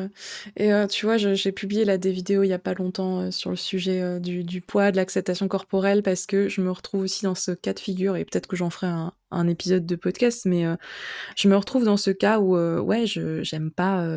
et 0.55 0.71
tu 0.89 1.05
vois, 1.05 1.17
j'ai 1.17 1.51
publié 1.51 1.83
là 1.85 1.97
des 1.97 2.11
vidéos 2.11 2.43
il 2.43 2.47
y 2.47 2.53
a 2.53 2.59
pas 2.59 2.73
longtemps, 2.73 3.31
sur 3.31 3.49
le 3.49 3.55
sujet, 3.57 4.19
du 4.21 4.61
poids, 4.61 4.91
de 4.91 4.95
l'acceptation 4.95 5.47
corporelle 5.47 6.03
parce 6.03 6.25
que 6.25 6.47
je 6.47 6.61
me 6.61 6.71
retrouve 6.71 7.01
aussi 7.01 7.25
dans 7.25 7.35
ce 7.35 7.51
cas 7.51 7.73
de 7.73 7.79
figure 7.79 8.15
et 8.15 8.23
peut-être 8.23 8.47
que 8.47 8.55
j'en 8.55 8.69
ferai 8.69 8.87
un 9.31 9.47
épisode 9.47 9.85
de 9.85 9.95
podcast 9.95 10.45
mais 10.45 10.65
je 11.35 11.47
me 11.49 11.57
retrouve 11.57 11.83
dans 11.83 11.97
ce 11.97 12.11
cas 12.11 12.39
où, 12.39 12.55
ouais, 12.55 13.05
je 13.05 13.43
j'aime 13.43 13.71
pas, 13.71 14.07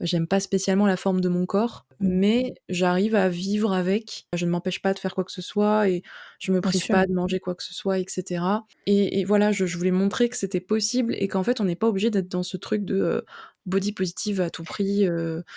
j'aime 0.00 0.26
pas 0.26 0.40
spécialement 0.40 0.86
la 0.86 0.98
forme 0.98 1.20
de 1.22 1.28
mon 1.30 1.46
corps. 1.46 1.86
Mais 2.00 2.54
j'arrive 2.68 3.14
à 3.14 3.28
vivre 3.28 3.72
avec. 3.72 4.26
Je 4.34 4.46
ne 4.46 4.50
m'empêche 4.50 4.80
pas 4.82 4.94
de 4.94 4.98
faire 4.98 5.14
quoi 5.14 5.24
que 5.24 5.32
ce 5.32 5.42
soit 5.42 5.88
et 5.88 6.02
je 6.38 6.52
me 6.52 6.60
Bien 6.60 6.70
prive 6.70 6.82
sûr. 6.82 6.94
pas 6.94 7.06
de 7.06 7.12
manger 7.12 7.40
quoi 7.40 7.54
que 7.54 7.62
ce 7.62 7.74
soit 7.74 7.98
et 7.98 8.04
cetera 8.08 8.64
et 8.86 9.20
et 9.20 9.24
voilà, 9.24 9.52
je 9.52 9.66
je 9.66 9.76
voulais 9.78 9.90
montrer 9.90 10.28
que 10.28 10.36
c'était 10.36 10.60
possible 10.60 11.14
et 11.18 11.28
qu'en 11.28 11.42
fait, 11.42 11.60
on 11.60 11.64
n'est 11.64 11.76
pas 11.76 11.88
obligé 11.88 12.10
d'être 12.10 12.28
dans 12.28 12.42
ce 12.42 12.56
truc 12.56 12.84
de, 12.84 13.24
body 13.66 13.92
positive 13.92 14.40
à 14.40 14.50
tout 14.50 14.64
prix, 14.64 15.06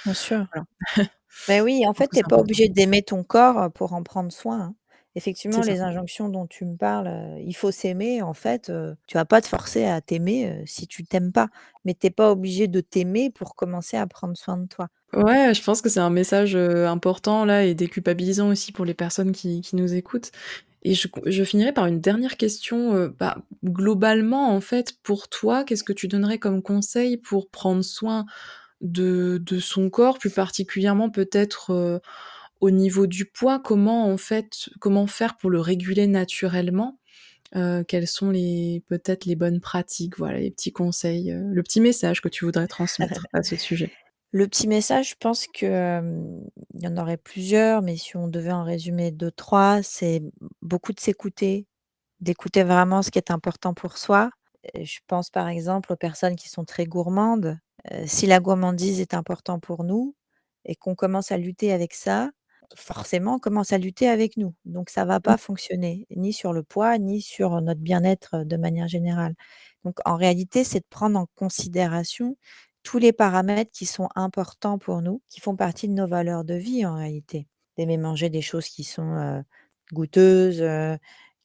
Bien 0.06 0.14
sûr. 0.14 0.48
voilà. 0.54 0.66
Beh, 1.48 1.62
oui, 1.62 1.86
en 1.88 1.94
fait, 1.94 2.10
tu 2.12 2.20
es 2.20 2.24
c'est 2.24 2.24
pas 2.24 2.38
important. 2.38 2.42
obligé 2.42 2.70
d'aimer 2.70 3.04
ton 3.04 3.24
corps, 3.24 3.72
pour 3.74 3.94
en 3.94 4.04
prendre 4.04 4.32
soin, 4.32 4.76
C'est 5.50 5.62
Effectivement, 5.62 5.64
ça. 5.64 5.74
les 5.74 5.82
injonctions 5.82 6.30
dont 6.30 6.48
tu 6.48 6.66
me 6.66 6.76
parles, 6.76 7.08
heu, 7.08 7.40
il 7.42 7.54
faut 7.56 7.72
s'aimer, 7.72 8.22
en 8.24 8.34
fait, 8.34 8.70
heu, 8.72 8.96
tu 9.08 9.16
vas 9.18 9.26
pas 9.26 9.42
te 9.42 9.48
forcer 9.48 9.86
à 9.86 10.02
t'aimer, 10.02 10.50
heu, 10.64 10.66
si 10.66 10.88
tu 10.88 11.06
t'aimes 11.06 11.32
pas, 11.32 11.50
mais 11.86 11.94
tu 11.94 12.08
es 12.08 12.10
pas 12.12 12.32
obligé 12.32 12.68
de 12.68 12.82
t'aimer 12.82 13.30
pour 13.30 13.56
commencer 13.56 13.96
à 13.98 14.08
prendre 14.08 14.36
soin 14.38 14.58
de 14.58 14.68
toi. 14.68 14.90
Ouais, 15.16 15.54
je 15.54 15.62
pense 15.64 15.82
que 15.84 15.90
c'est 15.90 16.00
un 16.00 16.10
message, 16.10 16.56
heu, 16.56 16.88
important 16.88 17.46
là 17.46 17.64
et 17.66 17.76
déculpabilisant 17.76 18.50
aussi 18.50 18.72
pour 18.72 18.84
les 18.84 18.96
personnes 18.96 19.32
qui 19.32 19.62
qui 19.62 19.76
nous 19.76 19.94
écoutent 19.94 20.32
et 20.88 20.94
je 20.96 21.44
finirai 21.46 21.74
par 21.74 21.88
une 21.88 22.00
dernière 22.02 22.38
question, 22.38 22.96
heu, 22.96 23.10
bah, 23.20 23.40
globalement, 23.66 24.52
en 24.56 24.62
fait, 24.62 24.94
pour 25.04 25.30
toi, 25.30 25.66
qu'est-ce 25.66 25.84
que 25.84 25.96
tu 25.96 26.08
donnerais 26.10 26.40
comme 26.40 26.62
conseil 26.62 27.18
pour 27.18 27.50
prendre 27.50 27.84
soin 27.84 28.28
de 28.82 29.40
de 29.44 29.60
son 29.60 29.90
corps, 29.90 30.20
plus 30.20 30.32
particulièrement 30.32 31.10
peut-être, 31.12 31.72
heu, 31.74 32.02
au 32.64 32.72
niveau 32.72 33.08
du 33.08 33.26
poids? 33.26 33.60
Comment 33.60 34.08
en 34.12 34.18
fait 34.18 34.70
comment 34.82 35.08
faire 35.08 35.38
pour 35.38 35.50
le 35.52 35.60
réguler 35.62 36.08
naturellement? 36.08 37.00
Heu, 37.56 37.84
quelles 37.88 38.08
sont 38.08 38.32
les 38.32 38.84
peut-être 38.90 39.26
les 39.26 39.36
bonnes 39.36 39.62
pratiques? 39.62 40.18
Voilà, 40.20 40.40
les 40.40 40.52
petits 40.52 40.74
conseils, 40.74 41.32
heu, 41.34 41.50
le 41.54 41.64
petit 41.64 41.82
message 41.82 42.22
que 42.22 42.30
tu 42.30 42.46
voudrais 42.46 42.68
transmettre 42.68 43.28
à 43.34 43.44
ce 43.44 43.58
sujet. 43.58 43.92
Le 44.32 44.48
petit 44.48 44.68
message, 44.68 45.12
je 45.12 45.16
pense 45.20 45.46
que, 45.48 45.66
hem, 45.68 46.42
il 46.74 46.84
y 46.84 46.88
en 46.88 46.98
aurait 46.98 47.18
plusieurs, 47.18 47.82
mais 47.84 47.98
si 47.98 48.18
on 48.18 48.28
devait 48.28 48.52
en 48.52 48.64
résumer 48.64 49.12
2-3, 49.12 49.84
c'est 49.84 50.22
b 50.22 50.30
beaucoup 50.64 50.92
de 50.94 51.00
s'écouter, 51.00 51.68
d'écouter 52.22 52.64
vraiment 52.64 53.02
ce 53.04 53.12
qui 53.12 53.20
est 53.20 53.32
important 53.32 53.74
pour 53.76 53.98
soi. 53.98 54.32
Je 54.82 55.00
pense 55.08 55.30
par 55.32 55.50
exemple 55.50 55.94
aux 55.94 55.98
personnes 55.98 56.36
qui 56.38 56.50
sont 56.50 56.66
très 56.66 56.86
gourmandes. 56.86 57.60
Si 58.08 58.28
la 58.28 58.40
gourmandise 58.40 59.02
est 59.02 59.14
important 59.16 59.60
pour 59.60 59.84
nous 59.84 60.16
et 60.66 60.76
qu'on 60.76 60.96
commence 60.96 61.32
à 61.34 61.38
lutter 61.38 61.74
avec 61.74 61.94
ça, 61.96 62.32
forcément 62.76 63.36
on 63.36 63.40
commence 63.40 63.74
à 63.74 63.78
lutter 63.78 64.08
avec 64.10 64.38
nous. 64.38 64.54
Donc 64.66 64.90
ça 64.90 65.06
va 65.06 65.20
Mmh. 65.20 65.22
pas 65.22 65.38
fonctionner, 65.38 66.08
ni 66.16 66.34
sur 66.34 66.54
le 66.54 66.64
poids, 66.64 66.98
ni 66.98 67.22
sur 67.22 67.62
notre 67.62 67.82
bien-être, 67.82 68.44
de 68.46 68.58
manière 68.58 68.88
générale. 68.88 69.36
Donc 69.86 70.00
en 70.06 70.16
réalité, 70.18 70.64
c'est 70.64 70.80
de 70.82 70.86
prendre 70.90 71.20
en 71.20 71.28
considération 71.36 72.38
tous 72.84 72.98
les 73.00 73.14
paramètres 73.14 73.72
qui 73.72 73.86
sont 73.86 74.10
importants 74.16 74.78
pour 74.80 75.02
nous, 75.02 75.22
qui 75.30 75.40
font 75.42 75.56
partie 75.56 75.88
de 75.88 75.94
nos 75.94 76.08
valeurs 76.08 76.44
de 76.46 76.56
vie 76.56 76.86
en 76.86 76.96
réalité. 76.96 77.48
D'aimer 77.78 77.98
manger 77.98 78.30
des 78.30 78.42
choses 78.42 78.68
qui 78.68 78.84
sont, 78.84 79.44
goûteuses, 79.94 80.64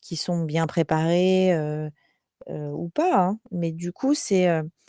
qui 0.00 0.16
sont 0.16 0.44
bien 0.44 0.66
préparées, 0.66 1.52
ou 2.48 2.88
pas, 2.90 3.18
hein, 3.26 3.40
mais 3.52 3.72
du 3.72 3.92
coup, 3.92 4.14
c'est, 4.14 4.48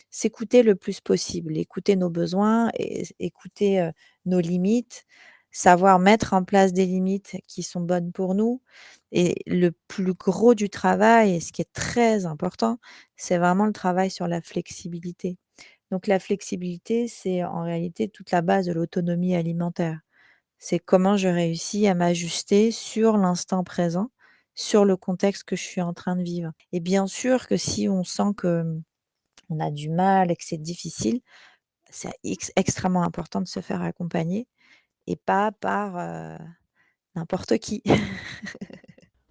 s'écouter 0.09 0.63
le 0.63 0.75
plus 0.75 1.01
possible, 1.01 1.57
écouter 1.57 1.95
nos 1.95 2.09
besoins 2.09 2.71
et 2.75 3.03
écouter, 3.19 3.89
nos 4.25 4.39
limites, 4.39 5.05
savoir 5.51 5.99
mettre 5.99 6.33
en 6.33 6.43
place 6.43 6.73
des 6.73 6.85
limites 6.85 7.37
qui 7.47 7.63
sont 7.63 7.81
bonnes 7.81 8.11
pour 8.11 8.35
nous 8.35 8.61
et 9.11 9.35
le 9.47 9.71
plus 9.87 10.13
gros 10.13 10.53
du 10.55 10.69
travail 10.69 11.35
et 11.35 11.39
ce 11.39 11.51
qui 11.51 11.61
est 11.61 11.73
très 11.73 12.25
important, 12.25 12.79
c'est 13.15 13.37
vraiment 13.37 13.65
le 13.65 13.73
travail 13.73 14.11
sur 14.11 14.27
la 14.27 14.41
flexibilité. 14.41 15.37
Donc 15.91 16.07
la 16.07 16.19
flexibilité, 16.19 17.07
c'est 17.07 17.43
en 17.43 17.63
réalité 17.63 18.09
toute 18.09 18.31
la 18.31 18.41
base 18.41 18.67
de 18.67 18.73
l'autonomie 18.73 19.35
alimentaire. 19.35 19.99
C'est 20.59 20.79
comment 20.79 21.17
je 21.17 21.27
réussis 21.29 21.87
à 21.87 21.95
m'ajuster 21.95 22.71
sur 22.71 23.17
l'instant 23.17 23.63
présent, 23.63 24.11
sur 24.55 24.85
le 24.85 24.97
contexte 24.97 25.43
que 25.45 25.55
je 25.55 25.63
suis 25.63 25.81
en 25.81 25.93
train 25.93 26.15
de 26.17 26.23
vivre 26.23 26.51
et 26.73 26.79
bien 26.81 27.07
sûr 27.07 27.47
que 27.47 27.57
si 27.57 27.89
on 27.89 28.03
sent 28.03 28.33
que, 28.37 28.63
mmh, 28.63 28.83
on 29.49 29.59
a 29.59 29.71
du 29.71 29.89
mal 29.89 30.31
et 30.31 30.35
que 30.35 30.43
c'est 30.45 30.57
difficile, 30.61 31.21
c'est 31.91 32.13
ex 32.23 32.51
extrêmement 32.55 33.03
important 33.03 33.41
de 33.41 33.47
se 33.47 33.61
faire 33.61 33.81
accompagner 33.83 34.47
et 35.09 35.15
pas 35.17 35.51
par, 35.51 36.39
n'importe 37.15 37.57
qui. 37.57 37.83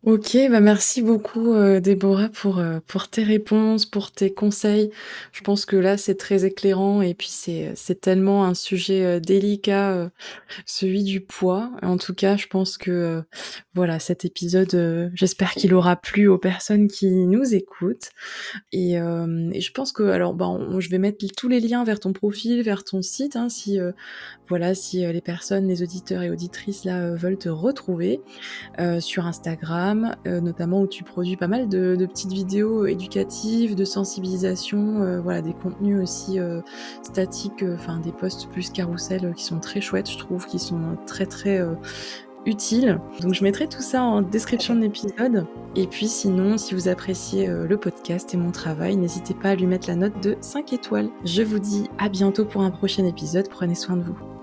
OK, 0.08 0.38
bah, 0.50 0.60
merci 0.60 1.02
beaucoup, 1.02 1.52
heu, 1.52 1.82
Déborah 1.82 2.30
pour, 2.30 2.60
heu, 2.60 2.80
pour 2.86 3.08
tes 3.08 3.22
réponses, 3.24 3.84
pour 3.84 4.10
tes 4.10 4.32
conseils. 4.32 4.90
Je 5.32 5.42
pense 5.42 5.66
que 5.66 5.76
là, 5.76 5.98
c'est 5.98 6.14
très 6.14 6.46
éclairant 6.46 7.02
et 7.02 7.12
puis 7.12 7.28
c'est, 7.28 7.72
c'est 7.74 8.00
tellement 8.00 8.46
un 8.46 8.54
sujet, 8.54 9.20
délicat, 9.20 10.10
celui 10.64 11.04
du 11.04 11.20
poids. 11.20 11.70
En 11.82 11.98
tout 11.98 12.14
cas, 12.14 12.38
je 12.38 12.46
pense 12.46 12.78
que, 12.78 13.22
voilà, 13.74 13.98
cet 13.98 14.24
épisode, 14.24 15.10
j'espère 15.12 15.52
qu'il 15.52 15.74
aura 15.74 15.94
plu 15.96 16.26
aux 16.26 16.38
personnes 16.38 16.88
qui 16.88 17.10
nous 17.10 17.54
écoutent 17.54 18.08
et 18.72 18.94
je 18.94 19.72
pense 19.72 19.92
que 19.92 20.04
alors, 20.04 20.34
on 20.40 20.80
je 20.80 20.88
vais 20.88 20.98
mettre 20.98 21.18
tous 21.36 21.48
les 21.48 21.60
liens 21.60 21.84
vers 21.84 22.00
ton 22.00 22.14
profil, 22.14 22.62
vers 22.62 22.82
ton 22.82 23.02
site, 23.02 23.36
hein, 23.36 23.50
si, 23.50 23.78
voilà, 24.48 24.74
si, 24.74 25.00
les 25.00 25.20
personnes, 25.20 25.68
les 25.68 25.82
auditeurs 25.82 26.22
et 26.22 26.30
auditrices 26.30 26.84
là, 26.86 27.14
veulent 27.14 27.36
te 27.36 27.50
retrouver, 27.50 28.22
sur 29.00 29.26
Instagram, 29.26 29.97
heu, 30.26 30.40
notamment 30.40 30.80
où 30.82 30.86
tu 30.86 31.04
produis 31.04 31.36
pas 31.36 31.48
mal 31.48 31.68
de 31.68 32.06
petites 32.06 32.32
vidéos 32.32 32.86
éducatives, 32.86 33.74
de 33.74 33.84
sensibilisation, 33.84 35.02
heu, 35.02 35.18
voilà, 35.20 35.42
des 35.42 35.52
contenus 35.54 36.02
aussi, 36.02 36.38
heu, 36.38 36.62
statiques, 37.02 37.64
enfin 37.74 37.98
des 38.00 38.12
posts 38.12 38.48
plus 38.50 38.70
carrousel, 38.70 39.26
heu, 39.26 39.32
qui 39.32 39.44
sont 39.44 39.58
très 39.60 39.80
chouettes, 39.80 40.10
je 40.10 40.18
trouve, 40.18 40.46
qui 40.46 40.58
sont 40.58 40.96
très, 41.06 41.26
très, 41.26 41.60
heu, 41.60 41.76
utiles. 42.46 43.00
Donc 43.20 43.34
je 43.34 43.44
mettrai 43.44 43.68
tout 43.68 43.82
ça 43.82 44.02
en 44.02 44.22
description 44.22 44.74
de 44.74 44.80
l'épisode 44.80 45.46
et 45.76 45.86
puis 45.86 46.08
sinon, 46.08 46.56
si 46.56 46.74
vous 46.74 46.88
appréciez, 46.88 47.46
le 47.46 47.76
podcast 47.76 48.32
et 48.32 48.36
mon 48.38 48.52
travail, 48.52 48.96
n'hésitez 48.96 49.34
pas 49.34 49.50
à 49.50 49.54
lui 49.54 49.66
mettre 49.66 49.88
la 49.88 49.96
note 49.96 50.22
de 50.22 50.36
5 50.40 50.72
étoiles. 50.72 51.10
Je 51.24 51.42
vous 51.42 51.58
dis 51.58 51.90
à 51.98 52.08
bientôt 52.08 52.44
pour 52.44 52.62
un 52.62 52.70
prochain 52.70 53.04
épisode, 53.04 53.48
prenez 53.50 53.74
soin 53.74 53.96
de 53.96 54.04
vous. 54.04 54.37